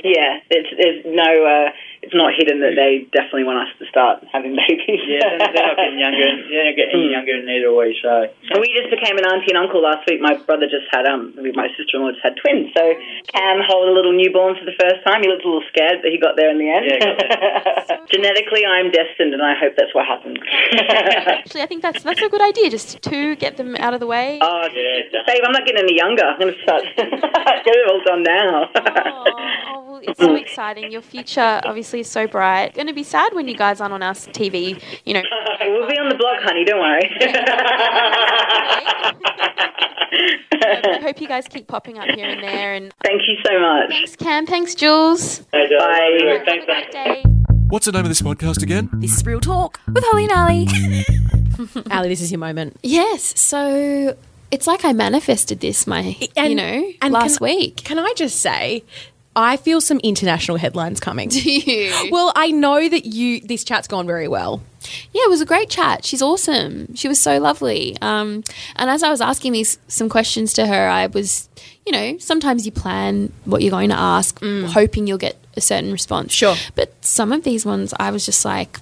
[0.03, 4.25] yeah, it's there's no, uh, it's not hidden that they definitely want us to start
[4.33, 5.01] having babies.
[5.05, 6.27] yeah, they're, they're not getting younger.
[6.49, 7.93] They're not getting any younger, neither are we.
[8.01, 8.25] So
[8.57, 10.17] We just became an auntie and uncle last week.
[10.21, 12.73] My brother just had um, my sister-in-law just had twins.
[12.73, 12.83] So
[13.29, 15.21] Cam hold a little newborn for the first time.
[15.21, 16.85] He looked a little scared, but he got there in the end.
[16.89, 16.99] Yeah,
[17.85, 20.37] got Genetically, I'm destined, and I hope that's what happens.
[20.73, 22.69] Actually, I think that's that's a good idea.
[22.69, 24.39] Just to get them out of the way.
[24.41, 26.23] oh, Yeah, babe, I'm not getting any younger.
[26.25, 28.69] I'm going to start get it all done now.
[28.75, 29.23] Oh,
[29.67, 30.91] oh, well, it's so exciting.
[30.91, 32.73] Your future obviously is so bright.
[32.73, 34.81] Going to be sad when you guys aren't on our TV.
[35.05, 35.23] You know.
[35.61, 36.65] we'll be on the block, honey.
[36.65, 37.09] Don't worry.
[40.63, 42.73] I hope you guys keep popping up here and there.
[42.73, 43.89] And Thank you so much.
[43.89, 44.45] thanks, Cam.
[44.45, 45.39] Thanks, Jules.
[45.51, 45.77] Hey, Joe.
[45.79, 46.19] Bye.
[46.37, 47.23] Have Thanks, a great day.
[47.69, 48.89] What's the name of this podcast again?
[48.93, 50.67] This is Real Talk with Holly and Ali.
[51.91, 52.77] Ali, this is your moment.
[52.83, 53.39] Yes.
[53.39, 54.17] So
[54.51, 55.87] it's like I manifested this.
[55.87, 57.77] My, you know, and last can, week.
[57.77, 58.83] Can I just say,
[59.35, 61.29] I feel some international headlines coming.
[61.29, 62.09] Do you?
[62.11, 64.61] well, I know that you this chat's gone very well.
[65.13, 66.03] Yeah, it was a great chat.
[66.03, 66.93] She's awesome.
[66.95, 67.95] She was so lovely.
[68.01, 68.43] Um,
[68.75, 71.47] and as I was asking these some questions to her, I was,
[71.85, 75.91] you know, sometimes you plan what you're going to ask, hoping you'll get a certain
[75.91, 76.33] response.
[76.33, 76.55] Sure.
[76.75, 78.79] But some of these ones, I was just like,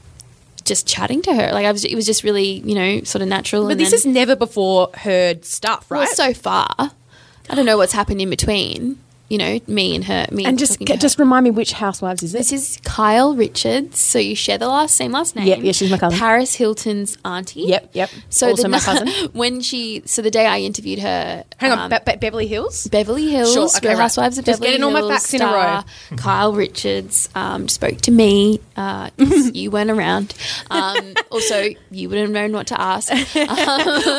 [0.64, 1.52] just chatting to her.
[1.52, 3.68] Like I was, it was just really, you know, sort of natural.
[3.68, 6.00] But this then- is never before heard stuff, right?
[6.00, 6.70] well, so far.
[6.78, 9.00] I don't know what's happened in between.
[9.30, 10.26] You know, me and her.
[10.32, 10.98] Me and just to her.
[10.98, 12.72] just remind me which housewives is This this?
[12.74, 14.00] is Kyle Richards.
[14.00, 15.46] So you share the last same last name.
[15.48, 16.18] Yep, yeah, she's my cousin.
[16.18, 17.62] Paris Hilton's auntie.
[17.62, 18.10] Yep, yep.
[18.30, 19.08] So Also the my cousin.
[19.34, 22.88] when she, so the day I interviewed her, Hang on, um, Be- Be- Beverly Hills.
[22.88, 24.02] Beverly Hills, Sure, okay, Real right.
[24.02, 26.18] Housewives of Just Beverly getting all my Hills facts in a row.
[26.18, 28.60] Kyle Richards um, spoke to me.
[28.76, 30.34] Uh, 'cause you weren't around.
[30.72, 33.12] Um, also, you wouldn't have known what to ask.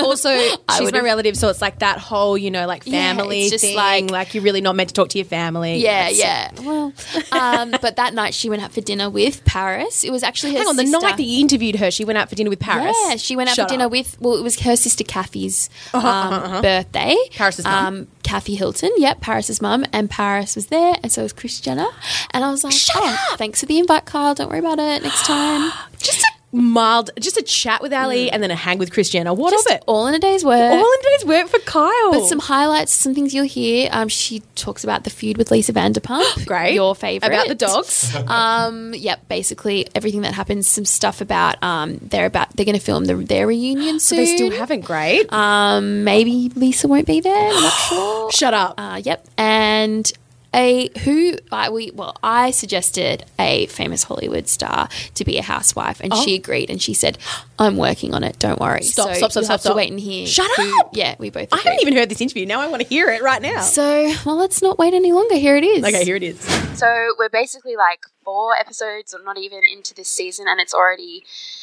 [0.04, 0.30] also,
[0.78, 3.64] she's my relative, so it's like that whole, you know, like Yeah, family it's just
[3.64, 3.76] thing.
[3.76, 5.76] like- Like, you're really not meant to talk to your family.
[5.78, 6.18] Yeah, Yes.
[6.58, 6.62] yeah.
[6.64, 6.92] Well,
[7.32, 10.04] um, but that night she went out for dinner with Paris.
[10.04, 12.28] It was actually her Hang on, the night that you interviewed her, she went out
[12.28, 12.96] for dinner with Paris.
[13.08, 13.92] Yeah, she went out Shut for dinner up.
[13.92, 14.20] Uh-huh, with.
[14.20, 17.16] Well, it was her sister Kathy's um, birthday.
[17.32, 17.86] Paris's mum.
[17.86, 18.90] um, Kathy Hilton.
[18.96, 21.86] Yep, Paris's mum, and Paris was there, and so was Kris Jenner.
[22.32, 24.34] And I was like, Shut oh, thanks for the invite, Kyle.
[24.34, 25.02] Don't worry about it.
[25.02, 28.92] Next time, Just a mild, just a chat with Ali and then a hang with
[28.92, 29.32] Christiana.
[29.32, 29.56] What Mm.
[29.56, 29.84] just of it?
[29.86, 30.72] all in a day's work.
[30.72, 32.12] All in a day's work for Kyle.
[32.12, 33.88] but some highlights, some things you'll hear.
[33.92, 36.44] Um, she talks about the feud with Lisa Vanderpump.
[36.46, 36.74] Great.
[36.74, 38.14] your favorite About the dogs.
[38.26, 40.66] Um, yep, basically everything that happens.
[40.68, 44.18] Some stuff about um, they're about they're going to film the, their reunion soon.
[44.24, 44.80] they still haven't.
[44.82, 45.32] Great.
[45.32, 47.48] Um, maybe Lisa won't be there.
[47.52, 48.30] I'm not sure.
[48.32, 48.74] Shut up.
[48.78, 50.10] Uh, yep, and
[50.54, 56.00] a who I we well I suggested a famous Hollywood star to be a housewife,
[56.00, 56.36] and she oh.
[56.36, 57.18] agreed, and she said,
[57.58, 58.38] "I'm working on it.
[58.38, 58.84] Don't worry." Oh.
[58.84, 59.72] Stop, so stop, stop, you'll stop, have stop.
[59.72, 60.26] to wait and hear.
[60.26, 60.90] Shut who- up!
[60.94, 61.48] Yeah, we both.
[61.52, 62.46] I haven't even heard this interview.
[62.46, 63.60] Now I want to hear it right now.
[63.60, 65.36] So well, let's not wait any longer.
[65.36, 65.84] Here it is.
[65.84, 66.40] okay, here it is.
[66.78, 71.24] So we're basically like four episodes or not even into this season, and it's already
[71.24, 71.59] ex-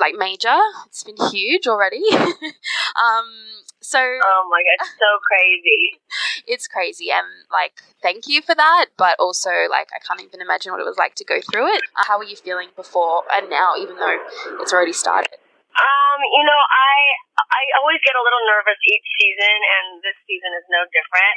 [0.00, 0.56] like major.
[0.86, 2.02] It's been huge already.
[2.12, 3.28] um,
[3.80, 5.82] so Oh my god, it's so crazy.
[6.46, 8.86] it's crazy, and like thank you for that.
[8.96, 11.82] But also, like I can't even imagine what it was like to go through it.
[11.96, 14.18] Uh, How were you feeling before and now, even though
[14.60, 15.34] it's already started?
[15.72, 16.94] Um, you know, I
[17.38, 21.36] I always get a little nervous each season, and this season is no different.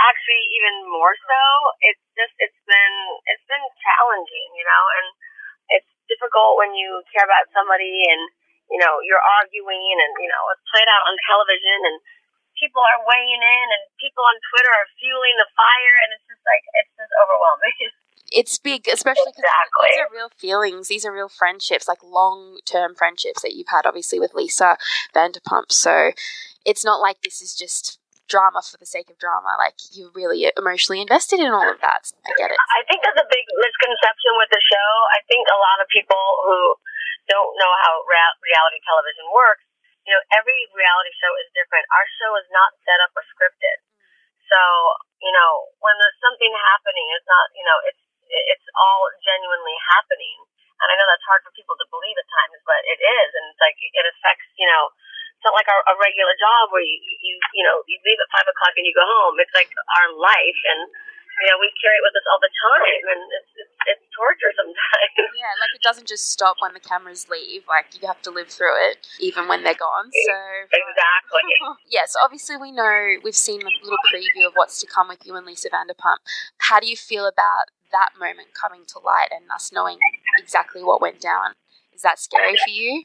[0.00, 1.42] Actually, even more so.
[1.86, 2.96] It's just it's been
[3.30, 5.06] it's been challenging, you know, and
[5.78, 8.22] it's difficult when you care about somebody and
[8.66, 11.96] you know you're arguing and you know it's played out on television and
[12.58, 16.42] people are weighing in and people on Twitter are fueling the fire and it's just
[16.44, 17.78] like it's just overwhelming.
[18.32, 19.90] It's big, especially because Exactly.
[19.90, 20.86] these are real feelings.
[20.86, 24.78] These are real friendships, like long term friendships that you've had, obviously, with Lisa
[25.12, 25.72] Vanderpump.
[25.72, 26.12] So
[26.64, 27.98] it's not like this is just
[28.30, 29.58] drama for the sake of drama.
[29.58, 32.08] Like you're really emotionally invested in all of that.
[32.24, 32.60] I get it.
[32.78, 34.90] I think that's a big misconception with the show.
[35.10, 36.78] I think a lot of people who
[37.26, 39.66] don't know how rea- reality television works,
[40.06, 41.84] you know, every reality show is different.
[41.92, 43.78] Our show is not set up or scripted.
[44.50, 44.58] So,
[45.22, 50.38] you know, when there's something happening, it's not, you know, it's it's all genuinely happening.
[50.80, 53.44] And I know that's hard for people to believe at times, but it is, and
[53.52, 54.90] it's like it affects, you know,
[55.40, 58.28] it's not like our, a regular job where you, you, you know, you leave at
[58.28, 59.40] five o'clock and you go home.
[59.40, 60.84] It's like our life, and
[61.40, 64.52] you know, we carry it with us all the time, and it's it's, it's torture
[64.52, 65.32] sometimes.
[65.32, 67.64] Yeah, like it doesn't just stop when the cameras leave.
[67.64, 70.12] Like you have to live through it even when they're gone.
[70.12, 70.36] So
[70.68, 71.48] Exactly.
[71.88, 75.40] yes, obviously we know we've seen a little preview of what's to come with you
[75.40, 76.20] and Lisa Vanderpump.
[76.68, 79.96] How do you feel about that moment coming to light and us knowing
[80.36, 81.56] exactly what went down?
[81.96, 83.04] Is that scary for you?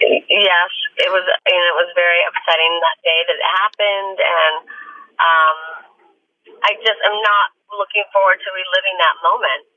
[0.00, 4.56] Yes, it was, and it was very upsetting that day that it happened, and
[5.20, 5.58] um,
[6.64, 9.68] I just am not looking forward to reliving that moment.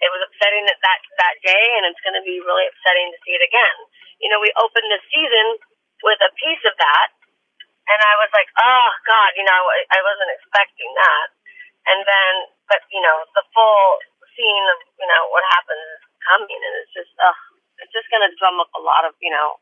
[0.00, 3.18] It was upsetting that that, that day, and it's going to be really upsetting to
[3.20, 3.76] see it again.
[4.24, 5.60] You know, we opened the season
[6.00, 7.12] with a piece of that,
[7.92, 11.26] and I was like, oh God, you know, I, I wasn't expecting that.
[11.92, 12.32] And then,
[12.64, 14.00] but you know, the full
[14.32, 17.36] scene of you know what happens is coming, and it's just, uh,
[17.84, 19.60] it's just going to drum up a lot of you know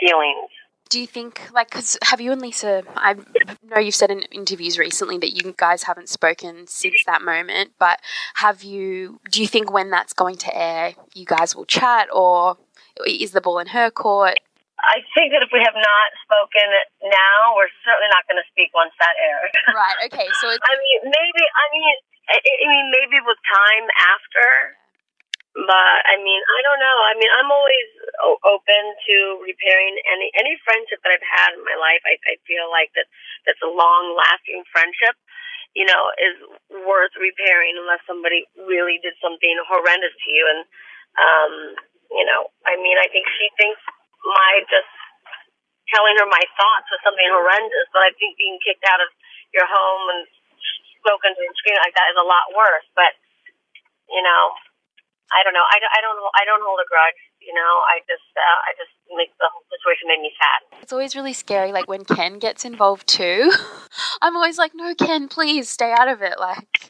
[0.00, 0.50] feelings.
[0.90, 3.14] Do you think, like, because have you and Lisa, I
[3.64, 8.00] know you've said in interviews recently that you guys haven't spoken since that moment, but
[8.34, 12.58] have you, do you think when that's going to air, you guys will chat or
[13.06, 14.38] is the ball in her court?
[14.84, 16.68] I think that if we have not spoken
[17.08, 19.52] now, we're certainly not going to speak once that airs.
[19.72, 21.42] Right, okay, so it's, I mean, maybe.
[21.42, 21.94] I mean,
[22.28, 24.76] I, I mean, maybe with time after.
[25.54, 26.98] But I mean, I don't know.
[27.06, 27.88] I mean, I'm always
[28.26, 32.02] o- open to repairing any any friendship that I've had in my life.
[32.02, 33.06] I, I feel like that
[33.46, 35.14] that's a long lasting friendship.
[35.78, 36.38] You know, is
[36.86, 40.44] worth repairing unless somebody really did something horrendous to you.
[40.50, 40.60] And
[41.22, 41.52] um,
[42.10, 43.78] you know, I mean, I think she thinks
[44.26, 44.90] my just
[45.94, 49.10] telling her my thoughts was something horrendous, but I think being kicked out of
[49.54, 50.26] your home and
[50.98, 52.86] spoken to and screamed like that is a lot worse.
[52.98, 53.14] But
[54.10, 54.42] you know,
[55.32, 55.64] I don't know.
[55.64, 56.18] I, don't- I don't.
[56.36, 57.16] I don't hold a grudge.
[57.40, 58.28] You know, I just.
[58.36, 60.60] Uh, I just make the whole situation made me sad.
[60.82, 63.52] it's always really scary, like when Ken gets involved too.
[64.24, 66.40] I'm always like, no, Ken, please stay out of it.
[66.40, 66.88] Like,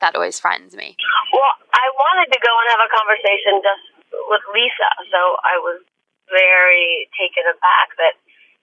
[0.00, 0.96] that always frightens me.
[1.32, 3.84] Well, I wanted to go and have a conversation just
[4.30, 5.80] with Lisa, so I was
[6.32, 8.14] very taken aback that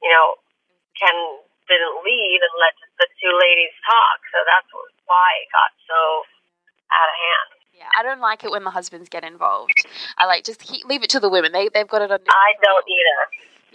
[0.01, 0.37] you know
[0.99, 1.15] Ken
[1.69, 4.19] didn't leave and let the two ladies talk.
[4.35, 4.69] So that's
[5.07, 5.99] why it got so
[6.91, 7.51] out of hand.
[7.83, 9.83] Yeah, I don't like it when the husbands get involved.
[10.17, 11.51] I like just keep, leave it to the women.
[11.51, 12.23] They they've got it under.
[12.31, 13.19] I don't either.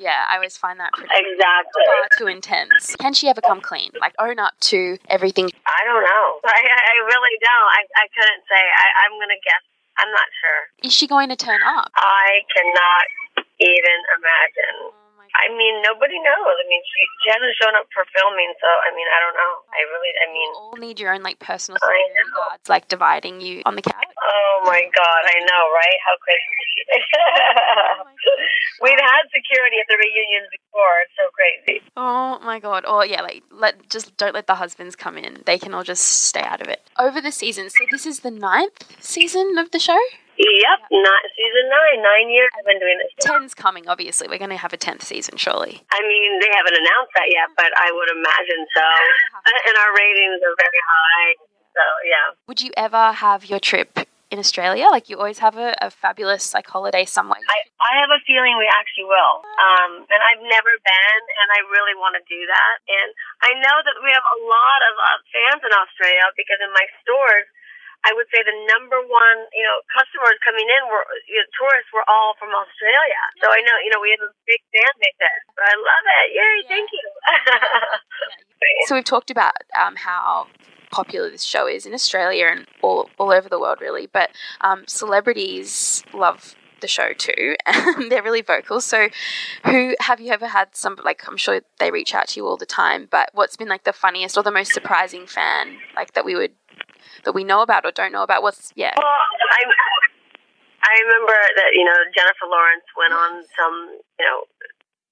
[0.00, 1.82] Yeah, I always find that pretty Exactly.
[1.84, 2.96] far too intense.
[2.96, 3.90] Can she ever come clean?
[4.00, 5.50] Like own up to everything?
[5.66, 6.26] I don't know.
[6.46, 7.68] I, I really don't.
[7.76, 8.62] I, I couldn't say.
[8.62, 9.60] I, I'm going to guess.
[9.98, 10.88] I'm not sure.
[10.88, 11.90] Is she going to turn up?
[11.96, 13.06] I cannot
[13.58, 14.94] even imagine.
[15.28, 16.54] Oh I mean, nobody knows.
[16.58, 19.52] I mean, she, she hasn't shown up for filming, so I mean, I don't know.
[19.72, 22.36] I really, I mean, You all need your own like personal I security know.
[22.36, 23.94] guards, like dividing you on the couch.
[24.00, 25.98] oh my god, I know, right?
[26.04, 26.64] How crazy.
[28.82, 30.94] We've had security at the reunions before.
[31.04, 31.82] It's so crazy.
[31.96, 32.84] Oh my god!
[32.86, 35.42] Or yeah, like let just don't let the husbands come in.
[35.46, 36.80] They can all just stay out of it.
[36.98, 39.98] Over the season, so this is the ninth season of the show.
[40.38, 41.98] Yep, not season nine.
[41.98, 43.10] Nine years I've been doing this.
[43.18, 44.30] Ten's coming, obviously.
[44.30, 45.82] We're going to have a tenth season, surely.
[45.90, 48.86] I mean, they haven't announced that yet, but I would imagine so.
[49.68, 51.30] And our ratings are very high.
[51.74, 52.26] So yeah.
[52.46, 54.86] Would you ever have your trip in Australia?
[54.90, 57.38] Like you always have a, a fabulous like holiday somewhere.
[57.38, 59.42] I, I have a feeling we actually will.
[59.58, 62.76] Um, and I've never been, and I really want to do that.
[62.86, 63.08] And
[63.42, 66.86] I know that we have a lot of uh, fans in Australia because in my
[67.02, 67.46] stores,
[68.06, 71.90] I would say the number one, you know, customers coming in were you know, tourists
[71.90, 73.22] were all from Australia.
[73.42, 75.40] So I know, you know, we have a big fan base there.
[75.54, 76.26] So I love it.
[76.34, 76.56] Yay!
[76.66, 77.06] Thank you.
[78.86, 80.46] So we've talked about um, how
[80.90, 84.06] popular this show is in Australia and all all over the world, really.
[84.06, 84.30] But
[84.60, 88.80] um, celebrities love the show too, and they're really vocal.
[88.80, 89.08] So,
[89.64, 91.22] who have you ever had some like?
[91.28, 93.08] I'm sure they reach out to you all the time.
[93.10, 96.52] But what's been like the funniest or the most surprising fan like that we would
[97.24, 98.42] that we know about or don't know about?
[98.42, 98.94] What's yeah.
[98.96, 99.62] Well, I
[100.84, 104.46] I remember that you know Jennifer Lawrence went on some you know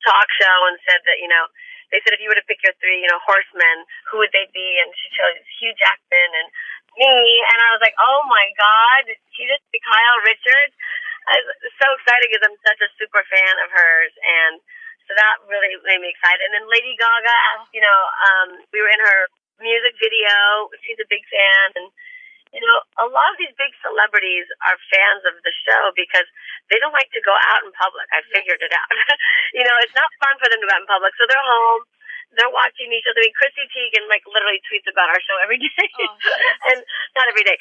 [0.05, 1.51] talk show and said that you know
[1.91, 4.47] they said if you were to pick your three you know horsemen, who would they
[4.55, 4.79] be?
[4.83, 6.49] And she chose Hugh Jackman and
[6.97, 7.13] me,
[7.53, 10.75] and I was like, oh my god, did she just pick Kyle Richards?
[11.27, 14.63] I was so excited because I'm such a super fan of hers and.
[15.07, 16.43] So that really made me excited.
[16.43, 19.31] And then Lady Gaga asked, you know, um, we were in her
[19.61, 20.71] music video.
[20.85, 21.89] She's a big fan, and
[22.55, 26.25] you know, a lot of these big celebrities are fans of the show because
[26.73, 28.07] they don't like to go out in public.
[28.15, 28.89] I figured it out.
[29.57, 31.85] you know, it's not fun for them to go out in public, so they're home.
[32.35, 33.23] They're watching each other.
[33.23, 35.89] I mean, Chrissy Teigen like literally tweets about our show every day,
[36.73, 36.81] and
[37.19, 37.59] not every day.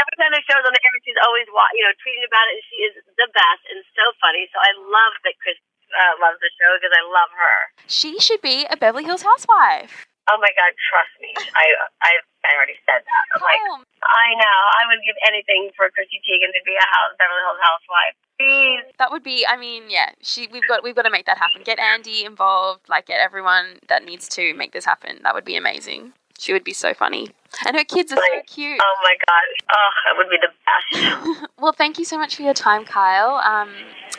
[0.00, 2.60] Every time the show's on the air, she's always wa- you know tweeting about it,
[2.60, 4.48] and she is the best and so funny.
[4.50, 5.60] So I love that Chris
[5.94, 7.56] uh, loves the show because I love her.
[7.86, 10.08] She should be a Beverly Hills housewife.
[10.30, 11.32] Oh my God, trust me.
[11.54, 11.66] I
[12.02, 12.12] I
[12.46, 13.22] I already said that.
[13.34, 14.58] I'm like, Oh, I know.
[14.78, 18.14] I would give anything for Chrissy Teigen to be a house Beverly Hills housewife.
[18.38, 18.82] Please.
[18.98, 19.46] that would be.
[19.46, 20.10] I mean, yeah.
[20.22, 20.48] She.
[20.50, 20.82] We've got.
[20.82, 21.62] We've got to make that happen.
[21.64, 22.88] Get Andy involved.
[22.88, 25.20] Like get everyone that needs to make this happen.
[25.22, 26.12] That would be amazing.
[26.38, 27.28] She would be so funny,
[27.66, 28.80] and her kids are so cute.
[28.82, 29.44] Oh my God.
[29.70, 31.48] Oh, that would be the best.
[31.62, 33.36] Well, thank you so much for your time, Kyle.
[33.36, 33.70] Um,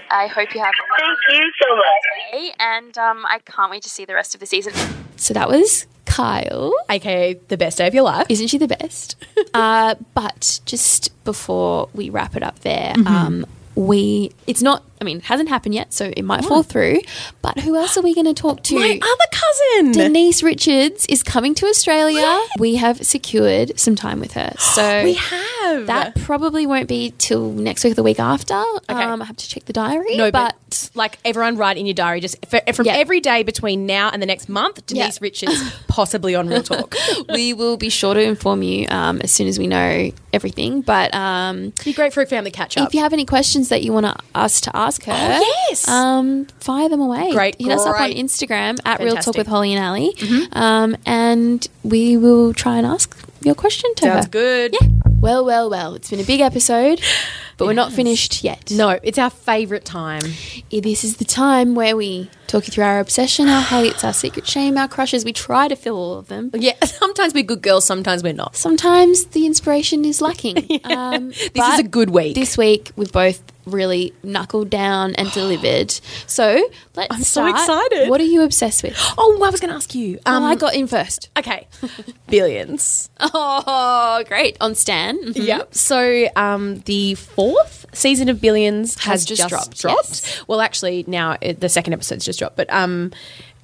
[0.09, 2.31] I hope you have a Thank you so much.
[2.31, 4.71] day, and um, I can't wait to see the rest of the season.
[5.17, 6.73] So that was Kyle.
[6.89, 8.27] AKA the best day of your life.
[8.29, 9.15] Isn't she the best?
[9.53, 13.45] uh, but just before we wrap it up there, um,
[13.75, 14.83] we it's not.
[15.03, 17.01] I mean, it hasn't happened yet, so it might fall through.
[17.41, 18.75] But who else are we going to talk to?
[18.79, 19.91] My other cousin.
[19.91, 22.39] Denise Richards is coming to Australia.
[22.57, 27.51] We have secured some time with her, so we have that probably won't be till
[27.51, 28.53] next week or the week after.
[28.53, 30.15] Um, I have to check the diary.
[30.15, 32.93] No, but, but, like everyone, write in your diary just for, from Yeah.
[32.93, 34.85] every day between now and the next month.
[34.85, 35.19] Denise Yeah.
[35.21, 36.95] Richards possibly on Real Talk.
[37.29, 40.81] we will be sure to inform you um, as soon as we know everything.
[40.81, 42.87] But um, Be great for a family catch up.
[42.87, 45.87] if you have any questions that you want us to ask her, Oh, yes.
[45.87, 47.31] um, fire them away.
[47.31, 48.11] Great, Hit us up on.
[48.11, 49.37] Instagram at Real Talk Mm-hmm.
[49.39, 54.25] with Holly and Ali, um, and we will try and ask your question to Sounds
[54.25, 54.29] her.
[54.31, 54.75] good.
[54.79, 54.87] Yeah.
[55.19, 55.95] Well, well, well.
[55.95, 57.01] It's been a big episode,
[57.63, 58.69] but we're not finished yet.
[58.71, 60.21] No, it's our favourite time.
[60.69, 64.45] This is the time where we talk you through our obsession, our hates, our secret
[64.47, 65.23] shame, our crushes.
[65.25, 66.51] We try to fill all of them.
[66.53, 68.55] Yeah, sometimes we're good girls, sometimes we're not.
[68.55, 70.67] Sometimes the inspiration is lacking.
[70.83, 72.35] Um, This is a good week.
[72.35, 75.91] This week we've both really knuckled down and delivered.
[76.27, 77.51] So let's I'm so start.
[77.51, 78.09] excited.
[78.09, 78.95] What are you obsessed with?
[79.17, 80.19] oh, I was going to ask you.
[80.25, 81.29] Um, I got in first.
[81.37, 81.67] okay,
[82.27, 83.09] billions.
[83.19, 84.57] Oh, great.
[84.61, 85.17] On Stan.
[85.23, 85.45] Mhm.
[85.45, 85.73] Yep.
[85.75, 87.15] So um, the
[87.53, 90.09] fourth season of Billions has, Has just just, dropped, dropped.
[90.09, 90.43] yes.
[90.47, 93.11] Well, actually, now uh, the second episode's just dropped, but um,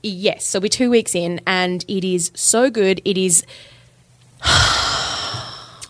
[0.04, 0.46] yes.
[0.46, 3.02] So we're two weeks in, and it is so good.
[3.06, 3.46] It is.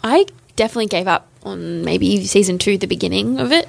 [0.01, 0.25] I
[0.55, 3.67] definitely gave up on maybe season two, the beginning of it.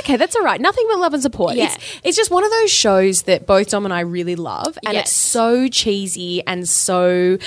[0.00, 0.60] Okay, that's all right.
[0.60, 1.54] Nothing but love and support.
[1.56, 1.66] Yeah.
[1.74, 4.94] It's, it's just one of those shows that both Dom and I really love, and
[4.94, 5.06] Yes.
[5.08, 7.38] it's so cheesy and so,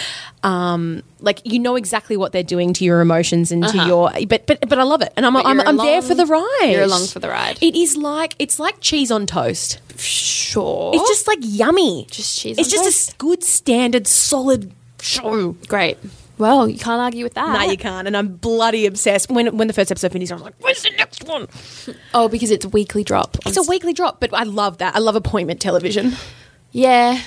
[0.44, 4.12] um, like you know exactly what they're doing to your emotions and to your.
[4.28, 5.44] But but but I love it, and I'm Uh-huh.
[5.56, 6.70] But I'm, I'm there for the ride.
[6.72, 7.58] You're along for the ride.
[7.62, 9.80] It is like it's like cheese on toast.
[10.00, 10.92] Sure.
[10.94, 12.08] It's just like yummy.
[12.10, 13.14] Just cheese It's just toast?
[13.14, 14.72] a good standard solid
[15.02, 15.56] show.
[15.68, 15.98] great.
[16.38, 17.54] Well, you can't argue with that.
[17.54, 18.08] No, you can't.
[18.08, 19.30] And I'm bloody obsessed.
[19.30, 21.48] When when the first episode finished, I'm like, where's the next one?
[22.14, 23.38] Oh, because it's a weekly drop.
[23.46, 24.96] It's a weekly drop, but I love that.
[24.96, 26.14] I love appointment television.
[26.72, 27.22] Yeah,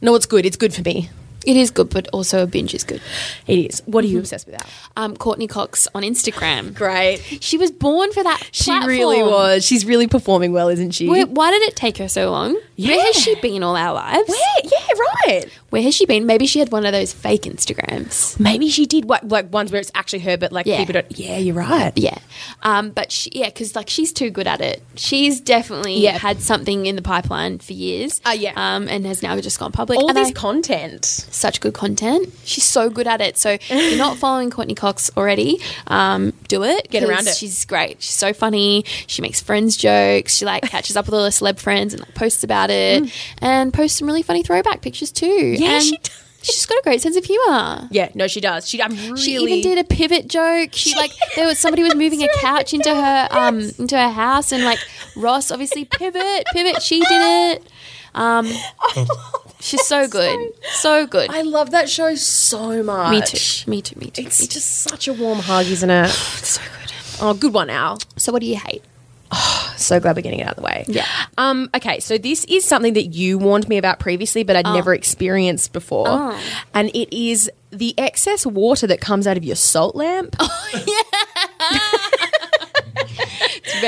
[0.00, 0.44] No, it's good.
[0.46, 1.10] It's good for me.
[1.46, 3.00] It is good, but also a binge is good.
[3.46, 3.82] It is.
[3.86, 4.56] What are you obsessed with?
[4.60, 5.04] Al?
[5.04, 6.74] Um, Courteney Cox on Instagram.
[6.74, 7.18] Great.
[7.40, 8.42] She was born for that.
[8.52, 8.90] She platform.
[8.90, 9.64] really was.
[9.64, 11.08] She's really performing well, isn't she?
[11.08, 12.58] Where, why did it take her so long?
[12.76, 14.28] Where has she been all our lives?
[14.28, 14.38] Where?
[14.64, 14.94] Yeah,
[15.26, 15.44] right.
[15.70, 16.26] Where has she been?
[16.26, 18.38] Maybe she had one of those fake Instagrams.
[18.40, 20.78] Maybe she did what, like ones where it's actually her, but like Yeah.
[20.78, 21.18] people don't.
[21.18, 21.92] Yeah, you're right.
[21.96, 22.18] Yeah,
[22.62, 24.82] um, but she, yeah, because like she's too good at it.
[24.96, 26.18] She's definitely Yeah.
[26.18, 28.20] had something in the pipeline for years.
[28.26, 28.52] Uh, yeah.
[28.56, 29.98] um, and has now just gone public.
[29.98, 31.04] All and this I- content.
[31.36, 32.32] Such good content.
[32.44, 33.36] She's so good at it.
[33.36, 36.88] So if you're not following Courteney Cox already, um, do it.
[36.88, 37.36] Get around it.
[37.36, 38.00] She's great.
[38.00, 38.84] She's so funny.
[39.06, 40.34] She makes friends jokes.
[40.34, 43.12] She like catches up with all her celeb friends and like, posts about it
[43.42, 45.26] and posts some really funny throwback pictures too.
[45.26, 45.58] Mm.
[45.58, 46.22] Yeah, and she does.
[46.40, 47.88] She's got a great sense of humor.
[47.90, 48.66] Yeah, no, she does.
[48.66, 49.16] She, I'm really.
[49.16, 50.70] She even did a pivot joke.
[50.72, 54.52] She like there was somebody was moving a couch into her um into her house
[54.52, 54.78] and like
[55.16, 56.80] Ross obviously pivot pivot.
[56.80, 57.68] She did it.
[58.14, 58.48] Um,
[59.60, 61.30] she's so good, so good.
[61.30, 63.10] I love that show so much.
[63.10, 63.70] me too.
[63.70, 63.98] Me too.
[63.98, 64.22] Me too.
[64.22, 64.54] It's me too.
[64.54, 66.08] just such a warm hug, isn't it?
[66.10, 66.92] so good.
[67.20, 67.98] Oh, good one, Al.
[68.16, 68.82] So what do you hate?
[69.32, 70.84] Oh, so glad we're getting it out of the way.
[70.86, 71.06] Yeah.
[71.36, 74.94] Um, okay, so this is something that you warned me about previously, but I'd never
[74.94, 76.06] experienced before.
[76.08, 76.40] Oh.
[76.74, 80.36] And it is the excess water that comes out of your salt lamp.
[80.78, 81.05] It's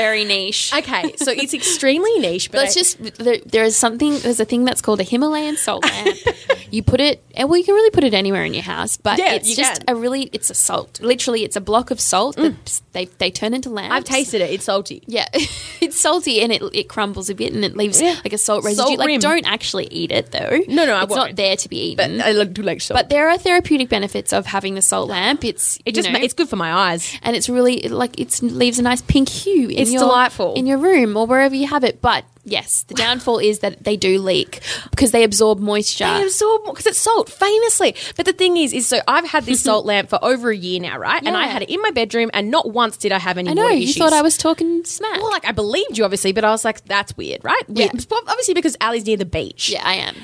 [0.03, 0.71] very niche.
[0.79, 2.93] Okay, so it's extremely niche, but Let's I- just
[3.25, 6.15] there, there is something there's a thing that's called a Himalayan salt lamp.
[6.71, 9.17] you put it and well you can really put it anywhere in your house, but
[9.19, 9.95] Yeah, it's you just can.
[9.95, 10.99] a really it's a salt.
[11.01, 12.81] Literally it's a block of salt that mm.
[12.93, 13.93] they they turn into lamps.
[13.95, 14.51] I've tasted it.
[14.51, 15.03] It's salty.
[15.07, 18.15] Yeah, it's salty and it it crumbles a bit and it leaves Yeah.
[18.23, 18.85] like a salt residue.
[18.87, 19.19] Salt like rim.
[19.19, 20.59] don't actually eat it though.
[20.67, 21.35] No, no, I it's not won't.
[21.35, 22.21] there to be But eaten.
[22.21, 22.97] I like- do like salt.
[22.97, 25.43] But there are therapeutic benefits of having the salt lamp.
[25.43, 27.11] It's it just know, ma- it's good for my eyes.
[27.23, 29.67] and it's really like it leaves a nice pink hue.
[29.69, 30.53] In It's your, delightful.
[30.55, 32.01] in your room or wherever you have it.
[32.01, 34.61] But yes, the downfall is that they do leak
[34.91, 36.05] because they absorb moisture.
[36.05, 37.95] They absorb because it's salt, famously.
[38.15, 40.79] But the thing is, is so I've had this salt lamp for over a year
[40.79, 41.21] now, right?
[41.25, 43.49] And I had it in my bedroom, and not once did I have any.
[43.49, 43.97] I know you issues.
[43.97, 45.17] thought I was talking smack.
[45.17, 47.91] Well, like I believed you, obviously, but I was like, "That's weird, right?" Weird.
[47.93, 48.17] Yeah.
[48.27, 49.69] Obviously, because Ali's near the beach.
[49.69, 50.15] yeah, I am.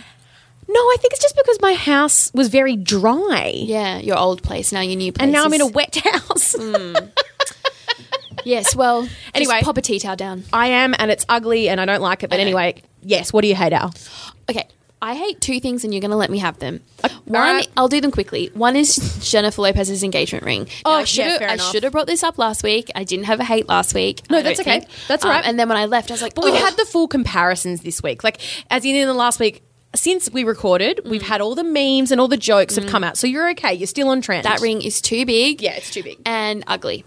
[0.68, 4.72] No, I think it's just because my house was very dry, Yeah, your old place
[4.72, 6.56] now, your new place, and now I'm in a wet house.
[6.58, 6.96] Hmm.
[8.46, 10.44] Yes, well, anyway, pop a tea towel down.
[10.54, 12.30] I am, and it's ugly, and I don't like it.
[12.30, 13.34] But anyway, yes.
[13.34, 13.94] What do you hate, Al?
[14.50, 14.68] Okay,
[15.02, 16.82] I hate two things, and you're going to let me have them.
[17.04, 17.68] Uh, One, alright.
[17.76, 18.50] I'll do them quickly.
[18.54, 18.96] One is
[19.30, 20.68] Jennifer Lopez's engagement ring.
[20.86, 22.64] Oh, now, Oh, I should yeah, have fair I should have brought this up last
[22.64, 22.90] week.
[22.96, 24.22] I didn't have a hate last week.
[24.30, 24.80] No, that's okay.
[24.80, 24.92] think.
[25.08, 25.46] That's um, all right.
[25.46, 28.02] and then when I left, I was like, But we've had the full comparisons this
[28.02, 28.24] week.
[28.24, 28.40] Like,
[28.72, 29.64] as in in the last week,
[29.96, 31.28] since we recorded, we've Mm.
[31.28, 32.90] had all the memes and all the jokes have mm.
[32.90, 33.18] come out.
[33.18, 33.74] So you're okay.
[33.74, 34.46] You're still on trend.
[34.46, 35.62] that ring is too big.
[35.62, 36.20] Yeah, it's too big.
[36.26, 37.06] and ugly.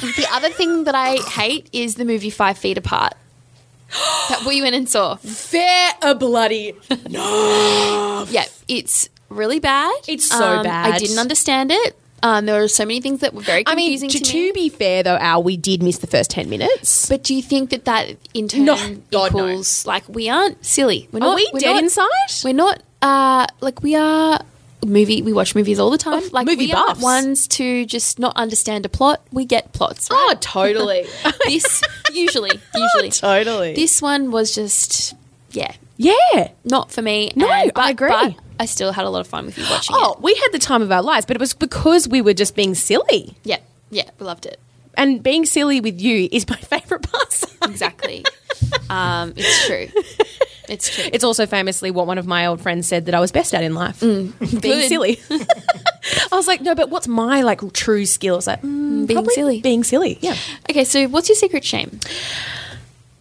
[0.00, 3.14] The other thing that I hate is the movie Five Feet Apart.
[4.28, 5.16] that we went and saw.
[5.16, 6.74] Fair a bloody.
[7.08, 8.26] No.
[8.30, 9.94] yeah, it's really bad.
[10.06, 10.94] It's so bad.
[10.94, 11.96] I didn't understand it.
[12.22, 14.52] Um, there were so many things that were very I mean, confusing to, to, to
[14.52, 17.08] be fair though, Al, we did miss the first ten minutes.
[17.08, 18.74] But do you think that that in turn No,
[19.12, 19.46] God, no.
[19.48, 21.08] equals like we aren't silly?
[21.12, 22.08] We're Are not, we we're dead not- inside?
[22.44, 22.82] We're not.
[23.00, 24.40] Uh, like we are.
[24.86, 25.22] Movie.
[25.22, 26.22] We watch movies all the time.
[26.24, 27.02] Oh, like movie we buffs.
[27.02, 29.20] ones to just not understand a plot.
[29.32, 30.08] We get plots.
[30.10, 30.16] Right?
[30.30, 31.06] Oh, totally.
[31.44, 33.74] this usually, usually, totally.
[33.74, 35.14] this one was just
[35.50, 36.50] yeah, yeah.
[36.64, 37.32] not for me.
[37.34, 38.08] No, and- I agree.
[38.08, 39.98] But I still had a lot of fun with you watching it.
[40.00, 40.20] Oh, it.
[40.20, 42.74] we had the time of our lives, but it was because we were just being
[42.74, 43.36] silly.
[43.44, 43.58] Yeah,
[43.90, 44.58] yeah, we loved it.
[44.94, 48.24] And being silly with you is my favourite part Exactly.
[48.90, 49.88] um, it's true.
[50.68, 51.04] It's true.
[51.12, 53.62] It's also famously what one of my old friends said that I was best at
[53.62, 54.00] in life.
[54.60, 55.20] being silly.
[55.30, 58.34] I was like, no, but what's my like true skill?
[58.34, 59.60] I was like, mm, Being silly.
[59.60, 60.18] Being silly.
[60.20, 60.36] Yeah.
[60.70, 62.00] okay, so what's your secret shame?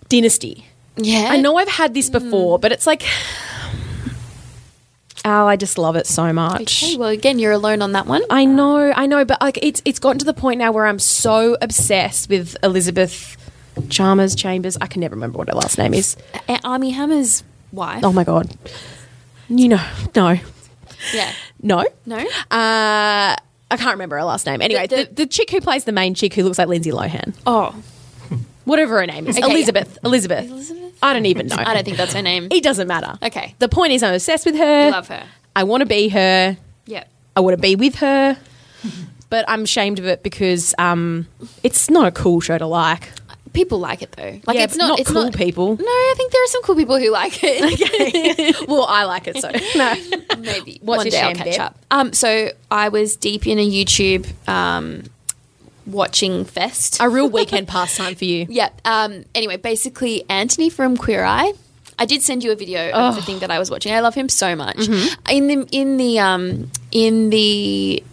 [0.10, 0.66] Dynasty.
[0.96, 3.04] Yeah, I know I've had this before, but it's like,
[5.26, 6.84] oh, I just love it so much.
[6.84, 8.24] Okay, well, again, you're alone on that one.
[8.30, 11.00] I know, I know, but like it's it's gotten to the point now where I'm
[11.00, 13.38] so obsessed with Elizabeth
[13.90, 14.78] Chalmers Chambers.
[14.82, 16.16] I can never remember what her last name is.
[16.48, 18.04] A- Armie Hammer's wife.
[18.04, 18.50] Oh my god.
[19.50, 19.86] You know,
[20.16, 20.38] no,
[21.14, 21.32] Yeah.
[21.62, 22.18] no, No?
[22.18, 23.36] Uh,
[23.70, 24.62] I can't remember her last name.
[24.62, 26.92] Anyway, The- the, the- the, chick who plays the main chick who looks like Lindsay
[26.92, 27.34] Lohan.
[27.46, 27.76] Oh.
[28.66, 29.38] Whatever her name is.
[29.38, 29.98] Okay, Elizabeth.
[30.04, 30.50] Elizabeth.
[30.50, 30.94] Elizabeth?
[31.02, 31.56] I don't even know.
[31.58, 32.50] I don't think that's her name.
[32.52, 33.18] It doesn't matter.
[33.24, 33.56] Okay.
[33.60, 34.86] The point is, I'm obsessed with her.
[34.88, 35.24] You love her.
[35.56, 36.58] I want to be her.
[36.86, 37.06] Yeah.
[37.36, 38.38] I want to be with her.
[39.30, 41.28] But I'm ashamed of it because um,
[41.64, 43.10] it's not a cool show to like.
[43.54, 44.40] People like it though.
[44.46, 45.76] Like Yeah, it's not, not it's cool not, people.
[45.78, 48.68] No, I think there are some cool people who like it.
[48.68, 49.52] well, I like it so.
[49.76, 49.96] No.
[50.40, 51.78] Maybe What's one day I'll catch up.
[51.92, 55.04] Um, so I was deep in a YouTube um,
[55.86, 56.98] watching Fest.
[57.00, 58.46] A real weekend pastime for you.
[58.50, 58.70] Yeah.
[58.86, 61.54] Um, anyway, basically, Anthony from Queer Eye.
[62.00, 63.92] I did send you a video of the thing that I was watching.
[63.92, 64.88] I love him so much.
[65.30, 68.04] In the in the um, in the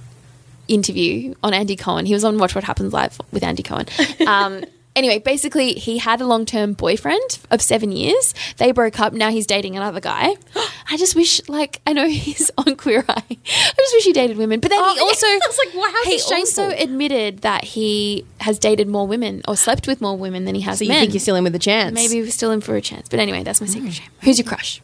[0.69, 3.87] interview on Andy Cohen, he was on Watch What Happens Live with Andy Cohen.
[4.27, 4.65] Um,
[4.97, 8.35] anyway, basically, he had a long term boyfriend of seven years.
[8.59, 9.13] They broke up.
[9.13, 10.35] Now he's dating another guy.
[10.91, 13.23] I just wish, like, I know he's on Queer Eye.
[13.29, 14.61] I just wish he dated women.
[14.61, 18.59] But then Oh, he also, I was like, wow, he also admitted that he has
[18.59, 21.01] dated more women or slept with more women than he has So you men.
[21.01, 21.95] think you're still in with a chance?
[21.95, 23.09] Maybe we're still in for a chance.
[23.09, 24.09] But anyway, that's my secret shame.
[24.23, 24.81] Who's your crush?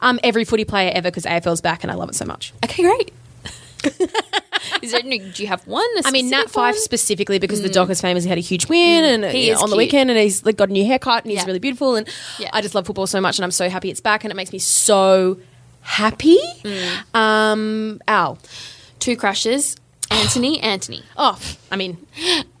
[0.00, 2.52] Um, every footy player ever because AFL's back and I love it so much.
[2.64, 3.12] Okay, great.
[4.82, 5.86] Is there, do you have one?
[6.04, 9.46] I mean, Nat Fyfe specifically because the Dockers famously had a huge win and He
[9.48, 9.86] know, is on the cute.
[9.86, 11.46] weekend, and he's like got a new haircut and he's Yeah.
[11.46, 12.08] really beautiful, and
[12.38, 12.50] Yeah.
[12.52, 14.52] I just love football so much, and I'm so happy it's back, and it makes
[14.52, 15.38] me so
[15.82, 16.38] happy.
[16.64, 17.14] Mm.
[17.14, 18.38] Um, Al,
[18.98, 19.76] Two crushes.
[20.10, 21.02] Anthony, Anthony.
[21.16, 21.38] oh,
[21.70, 21.96] I mean,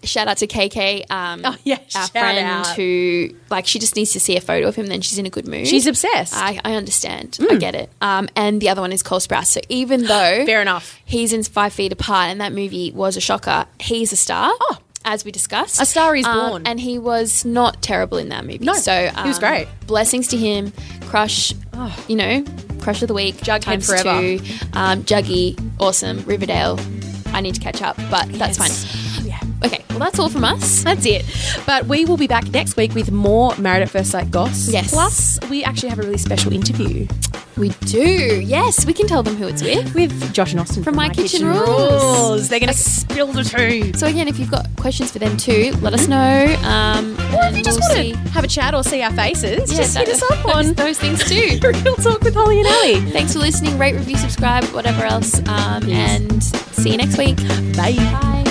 [0.04, 2.68] Shout out to KK, um, Oh, yeah, our shout friend out.
[2.76, 5.30] who, like, she just needs to see a photo of him, then she's in a
[5.30, 5.66] good mood.
[5.66, 6.34] she's obsessed.
[6.34, 7.38] I, I understand.
[7.50, 7.90] I get it.
[8.00, 9.46] Um, and the other one is Cole Sprouse.
[9.46, 10.98] So even though Fair enough.
[11.04, 14.50] he's in Five Feet Apart, and that movie was a shocker, he's a star.
[14.60, 14.78] Oh.
[15.04, 16.62] As we discussed, A Star is Um, Born.
[16.66, 18.58] and he was not terrible in that movie.
[18.64, 18.92] No, so
[19.22, 19.68] he was um, great.
[19.86, 20.72] Blessings to him.
[21.06, 21.54] Crush,
[22.08, 22.44] you know,
[22.80, 23.36] crush of the week.
[23.36, 24.20] Jughead forever.
[24.20, 24.44] two.
[24.74, 26.24] Um, Juggy, awesome.
[26.24, 26.78] Riverdale.
[27.32, 28.84] I need to catch up, but that's Yes.
[28.84, 29.07] fine.
[29.64, 30.82] Okay, well that's all from us.
[30.84, 31.24] That's it.
[31.66, 34.68] But we will be back next week with more Married at First Sight goss.
[34.68, 34.90] Yes.
[34.90, 37.06] Plus, we actually have a really special interview
[37.56, 38.40] We do.
[38.40, 39.92] Yes, we can tell them who it's with.
[39.94, 42.48] with Josh and Austin From My Kitchen Rules.
[42.48, 43.92] They're going to spill the tea.
[43.94, 46.44] So again, if you've got questions for them too, let us know.
[46.62, 48.12] Um, Or if you just we'll want see.
[48.12, 50.74] to have a chat or see our faces, Yeah, just that- hit us up on
[50.74, 51.58] those things too.
[51.84, 53.00] Real Talk with Holly and Ali.
[53.10, 53.76] Thanks for listening.
[53.76, 55.40] Rate, review, subscribe, whatever else.
[55.48, 57.36] Um, and see you next week.
[57.76, 57.96] Bye.
[57.96, 58.44] Bye.